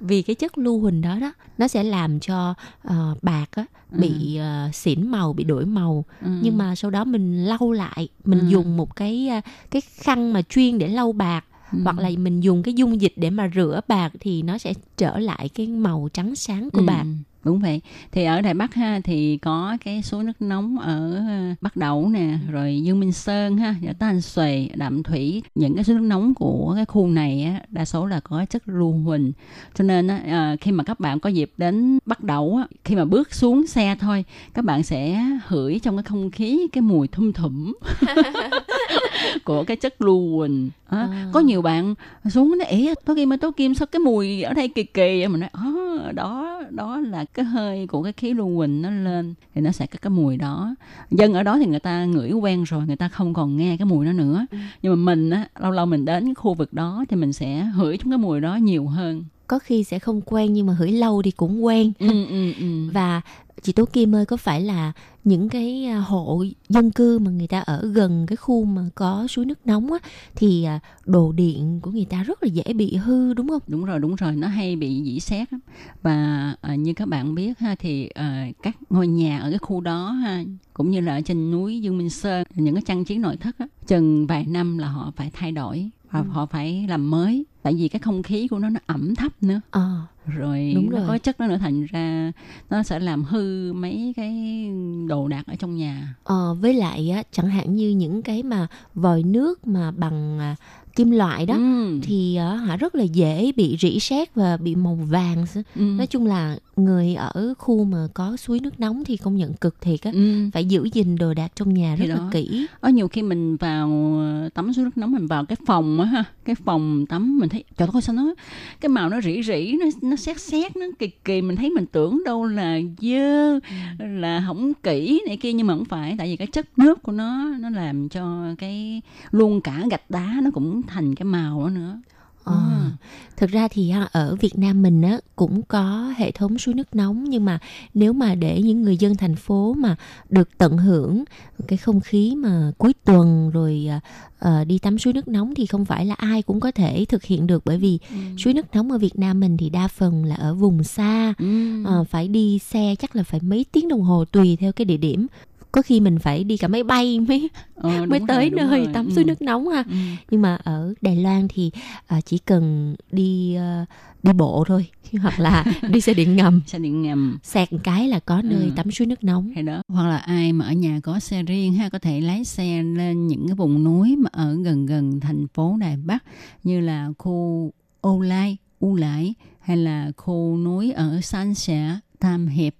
[0.00, 4.36] vì cái chất lưu huỳnh đó đó nó sẽ làm cho ờ, bạc á bị
[4.36, 6.28] ờ, xỉn màu bị đổi màu Ừ.
[6.40, 8.46] nhưng mà sau đó mình lau lại mình Ừ.
[8.48, 9.40] dùng một cái ờ,
[9.70, 11.78] cái khăn mà chuyên để lau bạc Ừ.
[11.84, 15.18] hoặc là mình dùng cái dung dịch để mà rửa bạc thì nó sẽ trở
[15.18, 17.04] lại cái màu trắng sáng của Ừ, bạc
[17.44, 17.80] Đúng vậy.
[18.12, 22.08] Thì ở Đài Bắc ha thì có cái suối nước nóng ở ờ, Bắc Đẩu
[22.08, 25.42] nè, rồi Dương Minh Sơn ha, và Tan Xuề, Đạm Thủy.
[25.54, 28.62] Những cái suối nước nóng của cái khu này á, đa số là có chất
[28.68, 29.32] lưu huỳnh.
[29.74, 32.94] Cho nên á, ờ, khi mà các bạn có dịp đến Bắc Đẩu á, khi
[32.96, 34.24] mà bước xuống xe thôi,
[34.54, 37.72] các bạn sẽ hửi trong cái không khí cái mùi thum thủm
[39.44, 40.70] của cái chất lưu huỳnh.
[40.88, 41.28] Á, À.
[41.32, 41.94] Có nhiều bạn
[42.30, 45.02] xuống nó ỉ tố kim ơi tố kim sao cái mùi ở đây kỳ kỳ
[45.18, 48.90] vậy?" mình nói "Ờ, đó đó là cái hơi của cái khí lưu huỳnh nó
[48.90, 50.74] lên thì nó sẽ có cái mùi đó.
[51.10, 53.86] Dân ở đó thì người ta ngửi quen rồi người ta không còn nghe cái
[53.86, 54.46] mùi đó nữa.
[54.82, 57.62] Nhưng mà mình á lâu lâu mình đến cái khu vực đó thì mình sẽ
[57.62, 60.92] hửi trong cái mùi đó nhiều hơn có khi sẽ không quen nhưng mà hửi
[60.92, 62.90] lâu thì cũng quen ừ, ừ, ừ.
[62.92, 63.20] và
[63.62, 64.92] chị Tố Kim ơi có phải là
[65.24, 69.26] những cái à, hộ dân cư mà người ta ở gần cái khu mà có
[69.30, 69.98] suối nước nóng á
[70.34, 73.60] thì à, đồ điện của người ta rất là dễ bị hư đúng không?
[73.66, 75.60] đúng rồi đúng rồi nó hay bị dỉ lắm
[76.02, 76.14] và
[76.60, 80.10] à, như các bạn biết ha thì à, các ngôi nhà ở cái khu đó
[80.10, 80.44] ha
[80.74, 83.58] cũng như là ở trên núi Dương Minh Sơn những cái trang trí nội thất
[83.58, 86.24] á, chừng vài năm là họ phải thay đổi và Ừ.
[86.30, 89.60] họ phải làm mới tại vì cái không khí của nó nó ẩm thấp nữa
[89.70, 91.06] Ờ rồi Đúng nó rồi.
[91.08, 92.32] có chất đó nữa thành ra
[92.70, 94.66] nó sẽ làm hư mấy cái
[95.08, 98.66] đồ đạc ở trong nhà Ờ, với lại á, chẳng hạn như những cái mà
[98.94, 100.56] vòi nước mà bằng à,
[100.96, 101.98] kim loại đó Ừ.
[102.02, 105.44] thì á, hả rất là dễ bị rỉ sét và bị màu vàng.
[105.76, 105.82] Ừ.
[105.82, 109.80] Nói chung là người ở khu mà có suối nước nóng thì công nhận cực
[109.80, 110.10] thiệt á.
[110.14, 110.48] Ừ.
[110.52, 112.22] Phải giữ gìn đồ đạc trong nhà Thì rất đó.
[112.24, 112.66] là kỹ.
[112.80, 116.06] Ở nhiều khi mình vào ờ, tắm suối nước nóng mình vào cái phòng á
[116.06, 118.34] ha, cái phòng tắm mình thấy trời ơi sao nó
[118.80, 121.86] cái màu nó rỉ rỉ nó nó xét xét nó kỳ kỳ mình thấy mình
[121.92, 123.58] tưởng đâu là dơ
[123.98, 127.12] là không kỹ này kia nhưng mà không phải tại vì cái chất nước của
[127.12, 131.68] nó nó làm cho cái luôn cả gạch đá nó cũng thành cái màu đó
[131.68, 131.98] nữa.
[132.44, 132.90] Ờ.
[133.36, 137.24] Thực ra thì ở Việt Nam mình á cũng có hệ thống suối nước nóng
[137.24, 137.58] nhưng mà
[137.94, 139.96] nếu mà để những người dân thành phố mà
[140.30, 141.24] được tận hưởng
[141.68, 144.00] cái không khí mà cuối tuần rồi à,
[144.38, 147.24] ờ, đi tắm suối nước nóng thì không phải là ai cũng có thể thực
[147.24, 147.98] hiện được bởi vì
[148.38, 151.84] suối nước nóng ở Việt Nam mình thì đa phần là ở vùng xa Ừ.
[151.84, 154.96] Ờ, phải đi xe chắc là phải mấy tiếng đồng hồ tùy theo cái địa
[154.96, 155.26] điểm
[155.72, 157.50] có khi mình phải đi cả máy bay mới
[157.84, 158.88] đúng mới tới nơi rồi.
[158.94, 159.12] tắm Ừ.
[159.14, 159.94] suối nước nóng ha Ừ.
[160.30, 161.70] nhưng mà ở Đài Loan thì
[162.06, 163.86] à, chỉ cần đi à,
[164.22, 164.86] đi bộ thôi
[165.22, 167.38] hoặc là đi xe điện ngầm xe điện ngầm
[167.70, 168.70] một cái là có nơi Ừ.
[168.76, 171.74] tắm suối nước nóng hay đó hoặc là ai mà ở nhà có xe riêng
[171.74, 175.46] ha có thể lái xe lên những cái vùng núi mà ở gần gần thành
[175.54, 176.24] phố Đài Bắc
[176.64, 177.70] như là khu
[178.00, 182.74] Âu Lai, U Lại hay là khu núi ở San Sẻ, Tam Hiệp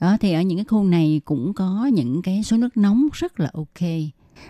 [0.00, 3.40] đó thì ở những cái khu này cũng có những cái số nước nóng rất
[3.40, 3.90] là ok.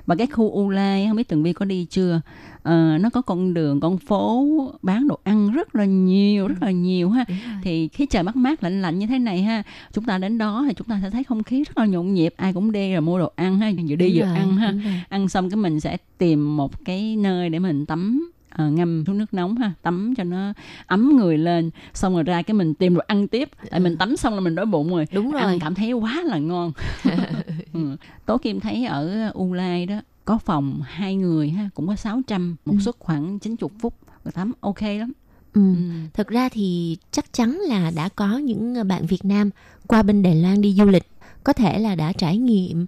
[0.07, 2.21] Và cái khu U Lai không biết Tường Vi có đi chưa?
[2.63, 4.47] Ờ, nó có con đường con phố
[4.83, 7.25] bán đồ ăn rất là nhiều rất là nhiều ha.
[7.63, 9.63] Thì khi trời mát mát lạnh lạnh như thế này ha.
[9.93, 12.35] Chúng ta đến đó thì chúng ta sẽ thấy không khí rất là nhộn nhịp.
[12.37, 13.73] Ai cũng đi rồi mua đồ ăn ha.
[13.89, 14.75] Vừa đi vừa ăn ha.
[15.09, 19.19] ăn xong cái mình sẽ tìm một cái nơi để mình tắm ờ, ngâm xuống
[19.19, 20.53] nước nóng ha tắm cho nó
[20.87, 24.17] ấm người lên xong rồi ra cái mình tìm đồ ăn tiếp tại mình tắm
[24.17, 25.41] xong là mình đói bụng rồi Đúng rồi.
[25.43, 26.73] ăn cảm thấy quá là ngon
[27.73, 27.97] ừ.
[28.27, 32.57] tố kim thấy ở u lai đó có phòng hai người ha cũng có 600
[32.65, 32.81] một Ừ.
[32.81, 33.95] suất khoảng 90 phút
[34.25, 35.13] rồi tắm ok lắm
[35.55, 35.75] Ừ.
[36.15, 39.51] Thực ra thì chắc chắn là đã có những bạn Việt Nam
[39.87, 41.07] qua bên Đài Loan đi du lịch
[41.45, 42.87] có thể là đã trải nghiệm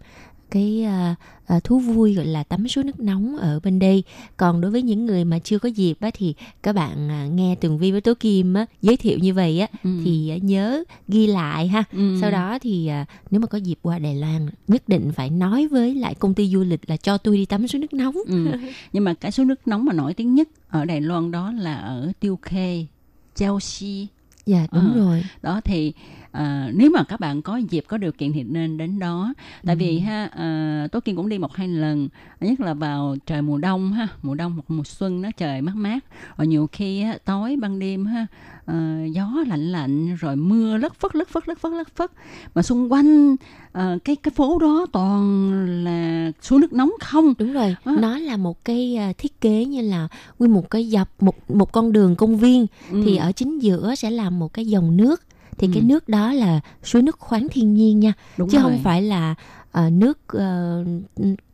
[0.52, 1.14] cái à,
[1.46, 4.02] à, thú vui gọi là tắm suối nước nóng ở bên đây.
[4.36, 7.54] Còn đối với những người mà chưa có dịp á, thì các bạn à, nghe
[7.54, 9.90] Tường Vi với Tố Kim á, giới thiệu như vậy á Ừ.
[10.04, 11.84] thì à, nhớ ghi lại ha.
[11.92, 12.18] Ừ.
[12.20, 15.66] Sau đó thì à, nếu mà có dịp qua Đài Loan nhất định phải nói
[15.68, 18.14] với lại công ty du lịch là cho tôi đi tắm suối nước nóng.
[18.26, 18.46] ừ.
[18.92, 21.74] nhưng mà cái số nước nóng mà nổi tiếng nhất ở Đài Loan đó là
[21.76, 22.86] ở Tiêu Khê
[23.34, 24.06] Chelsea
[24.46, 24.98] Dạ đúng Ờ.
[24.98, 25.22] rồi.
[25.42, 25.92] đó thì
[26.32, 29.34] à, nếu mà các bạn có dịp có điều kiện thì nên đến đó.
[29.66, 32.08] Tại vì ha à, tố kim cũng đi một hai lần
[32.40, 35.76] nhất là vào trời mùa đông ha mùa đông hoặc mùa xuân nó trời mát
[35.76, 36.04] mát.
[36.36, 38.26] Rồi nhiều khi á, tối ban đêm ha
[38.66, 42.10] à, gió lạnh lạnh rồi mưa lất phất lất phất lất phất lất phất.
[42.54, 43.36] Mà xung quanh
[43.72, 45.52] à, cái cái phố đó toàn
[45.84, 47.34] là suối nước nóng không.
[47.38, 47.92] Đúng rồi, Á.
[47.98, 50.08] nó là một cái à, thiết kế như là
[50.38, 52.66] nguyên một cái dọc một một con đường công viên.
[52.90, 53.02] Ừ.
[53.04, 55.22] thì ở chính giữa sẽ là một cái dòng nước
[55.58, 55.86] thì cái Ừ.
[55.86, 58.62] nước đó là suối nước khoáng thiên nhiên nha Đúng chứ rồi.
[58.62, 59.34] không phải là
[59.72, 60.84] à, nước ờ,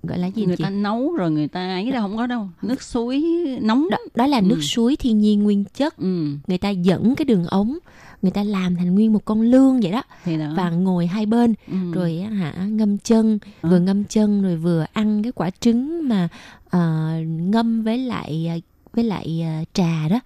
[0.02, 0.64] gọi là gì người chị?
[0.64, 3.24] ta nấu rồi người ta ấy đâu không có đâu nước suối
[3.62, 4.60] nóng đó, đó là nước Ừ.
[4.62, 7.78] suối thiên nhiên nguyên chất ừ, người ta dẫn cái đường ống
[8.22, 11.26] người ta làm thành nguyên một con lương vậy đó thì đó và ngồi hai
[11.26, 11.76] bên ừ.
[11.92, 13.68] rồi hả ngâm chân Ờ.
[13.70, 16.28] vừa ngâm chân rồi vừa ăn cái quả trứng mà
[16.70, 18.62] ờ, ngâm với lại
[18.94, 20.20] với lại ờ, trà đó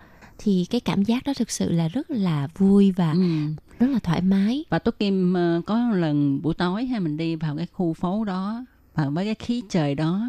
[0.44, 3.18] thì cái cảm giác đó thực sự là rất là vui và ừ.
[3.78, 7.36] rất là thoải mái và Tố Kim ờ, có lần buổi tối ha mình đi
[7.36, 8.64] vào cái khu phố đó
[8.94, 10.26] và với cái khí trời đó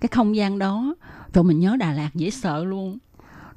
[0.00, 0.94] cái không gian đó
[1.34, 2.98] rồi mình nhớ Đà Lạt dễ sợ luôn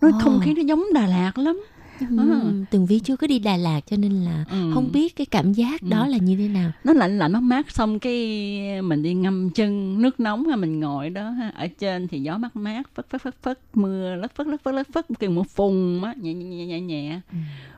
[0.02, 0.20] nó Ồ.
[0.22, 1.62] không khí nó giống Đà Lạt lắm
[2.10, 4.72] Ừm, Tường Vi chưa có đi Đà Lạt cho nên là Ừ.
[4.74, 6.72] không biết cái cảm giác đó là như thế nào.
[6.84, 10.80] Nó lạnh lạnh mát mát xong cái mình đi ngâm chân nước nóng ha mình
[10.80, 14.36] ngồi đó ha ở trên thì gió mát mát phất phất phất phất mưa lất
[14.36, 17.20] phất lất phất lất phất kiểu mưa phùn á nhẹ nhẹ nhẹ nhẹ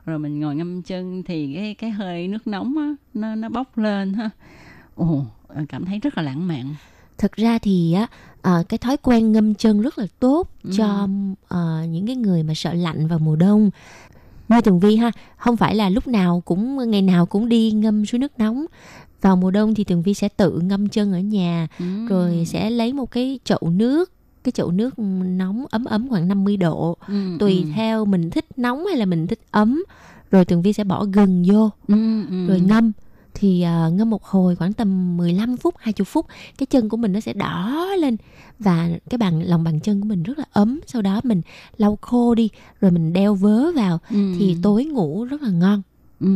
[0.06, 3.78] rồi mình ngồi ngâm chân thì cái cái hơi nước nóng á nó nó bốc
[3.78, 4.30] lên ha.
[4.96, 5.26] Ồ
[5.70, 6.76] cảm thấy rất là lãng mạn.
[7.18, 8.08] Thực ra thì á
[8.42, 10.70] à, cái thói quen ngâm chân rất là tốt Ừ.
[10.78, 11.08] cho
[11.50, 13.70] à, những cái người mà sợ lạnh vào mùa đông
[14.58, 18.06] như tường vi ha không phải là lúc nào cũng ngày nào cũng đi ngâm
[18.06, 18.66] suối nước nóng
[19.22, 21.86] vào mùa đông thì tường vi sẽ tự ngâm chân ở nhà Ừ.
[22.10, 24.12] rồi sẽ lấy một cái chậu nước
[24.44, 27.70] cái chậu nước nóng ấm ấm khoảng 50 độ Ừ, tùy ừ.
[27.74, 29.84] theo mình thích nóng hay là mình thích ấm
[30.32, 31.96] rồi tường vi sẽ bỏ gừng vô Ừ,
[32.30, 32.48] ừ.
[32.48, 32.92] rồi ngâm
[33.34, 36.26] thì à, ngâm một hồi khoảng tầm 15 phút 20 phút
[36.58, 38.18] cái chân của mình nó sẽ đỏ lên
[38.60, 41.42] và cái bàn lòng bàn chân của mình rất là ấm sau đó mình
[41.78, 42.50] lau khô đi
[42.82, 44.34] rồi mình đeo vớ vào Ừ.
[44.40, 45.82] thì tối ngủ rất là ngon
[46.20, 46.28] Ừ.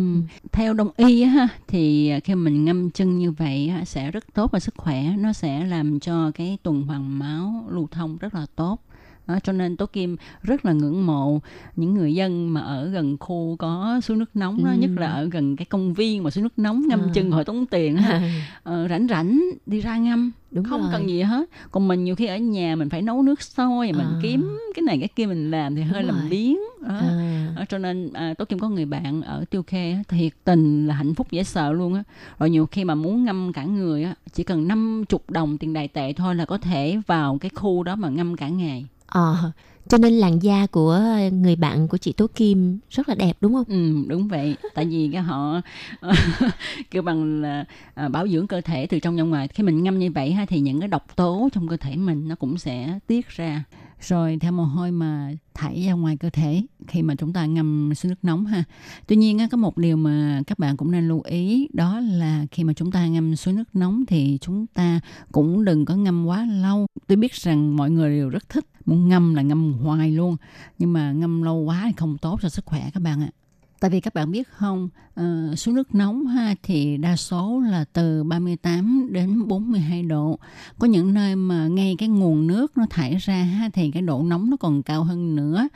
[0.52, 4.60] Theo đông y ha, thì khi mình ngâm chân như vậy sẽ rất tốt cho
[4.60, 5.04] sức khỏe.
[5.18, 8.78] Nó sẽ làm cho cái tuần hoàn máu lưu thông rất là tốt.
[9.28, 11.40] Đó, cho nên Tố Kim rất là ngưỡng mộ
[11.76, 14.78] những người dân mà ở gần khu có suối nước nóng đó, Ừ.
[14.78, 17.12] nhất là ở gần cái công viên mà suối nước nóng ngâm À.
[17.14, 17.98] chân hồi tốn tiền.
[18.64, 20.90] Ờ, rảnh rảnh đi ra ngâm đúng không rồi.
[20.92, 24.08] cần gì hết còn mình nhiều khi ở nhà mình phải nấu nước sôi mình
[24.08, 24.20] À.
[24.22, 26.30] kiếm cái này cái kia mình làm thì hơi Đúng làm rồi.
[26.30, 26.90] biếng đó.
[26.96, 27.54] À.
[27.56, 30.88] Ờ, cho nên à, Tố Kim có người bạn ở Tiêu Khê á, thiệt tình
[30.88, 32.04] là hạnh phúc dễ sợ luôn á
[32.40, 35.88] rồi nhiều khi mà muốn ngâm cả người á chỉ cần 50 đồng tiền đài
[35.88, 39.52] tệ thôi là có thể vào cái khu đó mà ngâm cả ngày Ờ,
[39.88, 41.02] cho nên làn da của
[41.32, 43.64] người bạn của chị Tố Kim rất là đẹp đúng không?
[43.68, 44.56] Ừ, đúng vậy.
[44.74, 45.62] Tại vì cái họ
[46.92, 49.48] kêu bằng là à, bảo dưỡng cơ thể từ trong ra ngoài.
[49.48, 52.28] Khi mình ngâm như vậy ha thì những cái độc tố trong cơ thể mình
[52.28, 53.64] nó cũng sẽ tiết ra.
[54.02, 57.94] Rồi theo mồ hôi mà thải ra ngoài cơ thể khi mà chúng ta ngâm
[57.96, 58.64] suối nước nóng ha.
[59.08, 62.46] Tuy nhiên á, có một điều mà các bạn cũng nên lưu ý đó là
[62.52, 65.00] khi mà chúng ta ngâm suối nước nóng thì chúng ta
[65.32, 66.88] cũng đừng có ngâm quá lâu.
[67.08, 70.38] Tôi biết rằng mọi người đều rất thích muốn ngâm là ngâm hoài luôn
[70.80, 73.30] nhưng mà ngâm lâu quá thì không tốt cho sức khỏe các bạn ạ.
[73.80, 77.60] Tại vì các bạn biết không, ờ, uh, suối nước nóng ha thì đa số
[77.60, 80.40] là từ 38 đến 42 độ.
[80.80, 84.24] Có những nơi mà ngay cái nguồn nước nó thải ra ha thì cái độ
[84.24, 85.68] nóng nó còn cao hơn nữa.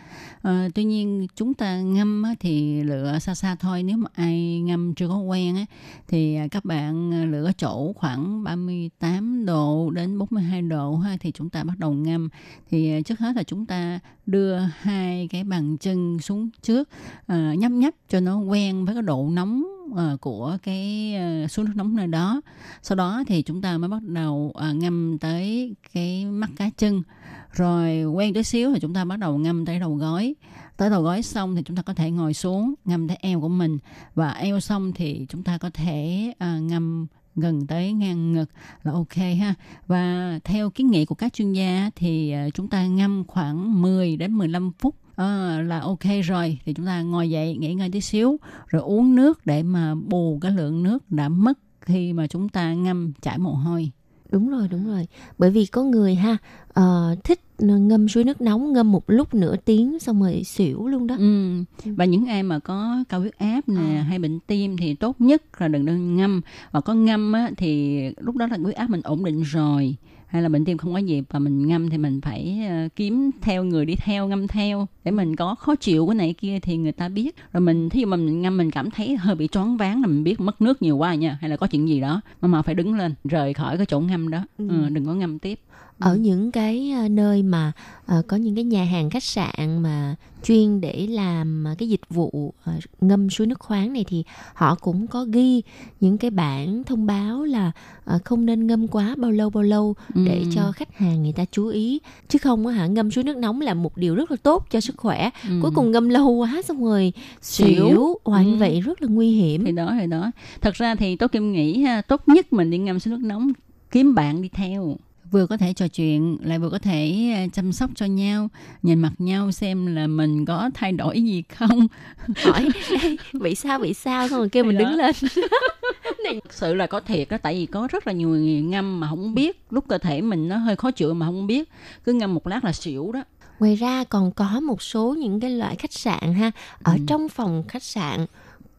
[0.47, 3.83] Uh, tuy nhiên chúng ta ngâm á, thì lựa xa xa thôi.
[3.83, 5.65] Nếu mà ai ngâm chưa có quen á,
[6.07, 11.31] thì à, các bạn à, lựa chỗ khoảng 38 độ đến 42 độ ha thì
[11.31, 12.29] chúng ta bắt đầu ngâm.
[12.69, 16.89] Thì à, trước hết là chúng ta đưa hai cái bàn chân xuống trước
[17.33, 21.65] uh, nhấp nhấp cho nó quen với cái độ nóng uh, của cái uh, suối
[21.65, 22.41] nước nóng nơi đó.
[22.81, 27.03] Sau đó thì chúng ta mới bắt đầu uh, ngâm tới cái mắt cá chân.
[27.51, 30.35] Rồi quen chút xíu thì chúng ta bắt đầu ngâm tới đầu gối
[30.77, 33.49] tới đầu gối xong thì chúng ta có thể ngồi xuống ngâm tới eo của
[33.49, 33.77] mình.
[34.15, 38.49] Và eo xong thì chúng ta có thể uh, ngâm gần tới ngang ngực
[38.83, 39.53] là ok ha.
[39.87, 44.33] Và theo kiến nghị của các chuyên gia thì chúng ta ngâm khoảng 10 đến
[44.33, 46.59] 15 phút à, là ok rồi.
[46.65, 50.39] Thì chúng ta ngồi dậy nghỉ ngơi tí xíu rồi uống nước để mà bù
[50.41, 53.91] cái lượng nước đã mất khi mà chúng ta ngâm chảy mồ hôi.
[54.31, 55.07] Đúng rồi đúng rồi.
[55.37, 56.37] Bởi vì có người ha
[56.79, 61.07] uh, thích ngâm suối nước nóng ngâm một lúc nửa tiếng xong rồi xỉu luôn
[61.07, 61.15] đó.
[61.19, 61.63] Ừ.
[61.85, 64.05] và những ai mà có cao huyết áp nè à.
[64.09, 66.41] hay bệnh tim thì tốt nhất là đừng nên ngâm.
[66.71, 69.95] Và có ngâm á, thì lúc đó là huyết áp mình ổn định rồi
[70.29, 73.31] hay là bệnh tim không có gì và mình ngâm thì mình phải uh, kiếm
[73.41, 76.77] theo người đi theo ngâm theo để mình có khó chịu cái này kia thì
[76.77, 77.35] người ta biết.
[77.53, 80.07] Rồi mình thí dụ mà mình ngâm mình cảm thấy hơi bị choáng váng là
[80.07, 82.61] mình biết mất nước nhiều quá nha hay là có chuyện gì đó mà mà
[82.61, 84.45] phải đứng lên rời khỏi cái chỗ ngâm đó.
[84.57, 84.67] Ừ.
[84.69, 85.59] Ừ, đừng có ngâm tiếp
[85.99, 87.71] ở những cái ờ, nơi mà
[88.17, 92.53] uh, có những cái nhà hàng khách sạn mà chuyên để làm cái dịch vụ
[92.77, 94.23] uh, ngâm suối nước khoáng này thì
[94.53, 95.61] họ cũng có ghi
[95.99, 97.71] những cái bản thông báo là
[98.15, 100.21] uh, không nên ngâm quá bao lâu bao lâu ừ.
[100.25, 101.99] để cho khách hàng người ta chú ý.
[102.27, 104.79] Chứ không á hả ngâm suối nước nóng là một điều rất là tốt cho
[104.79, 105.29] sức khỏe.
[105.49, 105.59] Ừ.
[105.61, 108.55] cuối cùng ngâm lâu quá xong rồi xỉu hoạn ừ.
[108.55, 109.65] vậy rất là nguy hiểm.
[109.65, 110.31] Thì đó thì đó.
[110.61, 113.51] Thật ra thì tôi kim nghĩ ha, tốt nhất mình đi ngâm suối nước nóng
[113.91, 114.97] kiếm bạn đi theo
[115.31, 118.49] vừa có thể trò chuyện lại vừa có thể à, chăm sóc cho nhau
[118.81, 121.87] nhìn mặt nhau xem là mình có thay đổi gì không?
[122.43, 122.69] Hỏi
[123.33, 124.27] bị sao bị sao?
[124.27, 125.15] Xong rồi kêu mình đứng lên.
[126.23, 129.07] Này sự là có thiệt đó tại vì có rất là nhiều người ngâm mà
[129.09, 129.65] không biết.
[129.69, 131.69] Lúc cơ thể mình nó hơi khó chịu mà không biết.
[132.03, 133.23] Cứ ngâm một lát là xỉu đó.
[133.59, 136.51] Ngoài ra còn có một số những cái loại khách sạn ha.
[136.83, 136.99] Ở ừ.
[137.07, 138.25] trong phòng khách sạn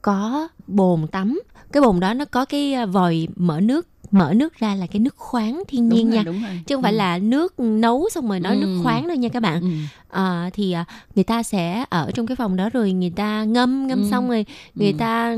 [0.02, 1.40] có bồn tắm
[1.72, 5.00] cái bồn đó nó có cái à, vòi mở nước mở nước ra là cái
[5.00, 6.60] nước khoáng thiên nhiên đúng nha rồi, đúng rồi.
[6.66, 6.86] chứ không ừ.
[6.86, 8.60] phải là nước nấu xong rồi nói ừ.
[8.60, 9.68] nước khoáng đâu nha các bạn ừ.
[10.08, 13.86] à, thì à, người ta sẽ ở trong cái phòng đó rồi người ta ngâm
[13.86, 14.08] ngâm ừ.
[14.10, 14.96] xong rồi người ừ.
[14.98, 15.36] ta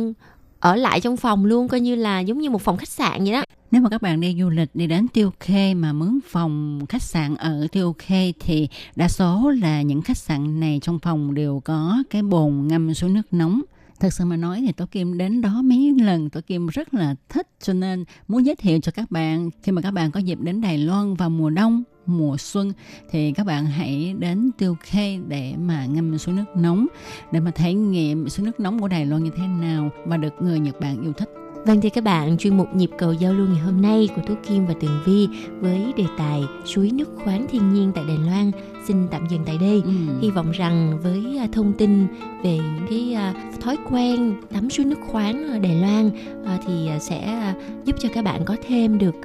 [0.60, 3.32] ở lại trong phòng luôn coi như là giống như một phòng khách sạn vậy
[3.32, 6.80] đó nếu mà các bạn đi du lịch đi đến Tiêu Khê mà mướn phòng
[6.88, 11.34] khách sạn ở Tiêu Khê thì đa số là những khách sạn này trong phòng
[11.34, 13.60] đều có cái bồn ngâm suối nước nóng
[14.02, 17.14] thật sự mà nói thì Tố Kim đến đó mấy lần Tố Kim rất là
[17.28, 20.38] thích cho nên muốn giới thiệu cho các bạn khi mà các bạn có dịp
[20.40, 22.72] đến Đài Loan vào mùa đông mùa xuân
[23.10, 26.86] thì các bạn hãy đến Tiêu Khê để mà ngâm suối nước nóng
[27.32, 30.34] để mà trải nghiệm suối nước nóng của Đài Loan như thế nào và được
[30.40, 31.28] người Nhật Bản yêu thích.
[31.66, 34.34] Vâng thưa các bạn, chuyên mục nhịp cầu giao lưu ngày hôm nay của Tú
[34.48, 35.28] Kim và Tường Vi
[35.60, 38.50] với đề tài suối nước khoáng thiên nhiên tại Đài Loan
[38.86, 39.82] xin tạm dừng tại đây.
[39.84, 39.90] Ừ.
[40.20, 42.06] Hy vọng rằng với à, thông tin
[42.44, 46.10] về những cái à, thói quen tắm suối nước khoáng ở Đài Loan
[46.46, 47.52] à, thì sẽ
[47.84, 49.16] giúp cho các bạn có thêm được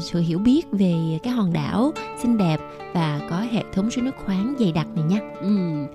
[0.00, 2.60] sự hiểu biết về cái hòn đảo xinh đẹp
[2.94, 5.20] và có hệ thống suối nước khoáng dày đặc này nhé.
[5.40, 5.48] Ừ,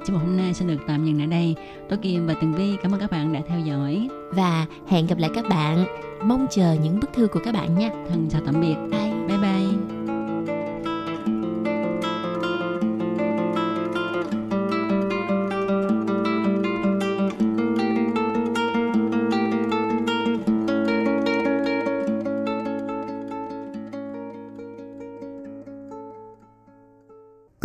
[0.07, 1.55] chương hôm nay sẽ được tạm dừng tại đây.
[1.89, 5.17] Tôi Kim và Tường Vi cảm ơn các bạn đã theo dõi và hẹn gặp
[5.17, 5.85] lại các bạn.
[6.23, 7.89] Mong chờ những bức thư của các bạn nha.
[8.09, 8.75] Thân chào tạm biệt.
[8.91, 9.13] Bye.
[9.27, 9.62] Bye bye.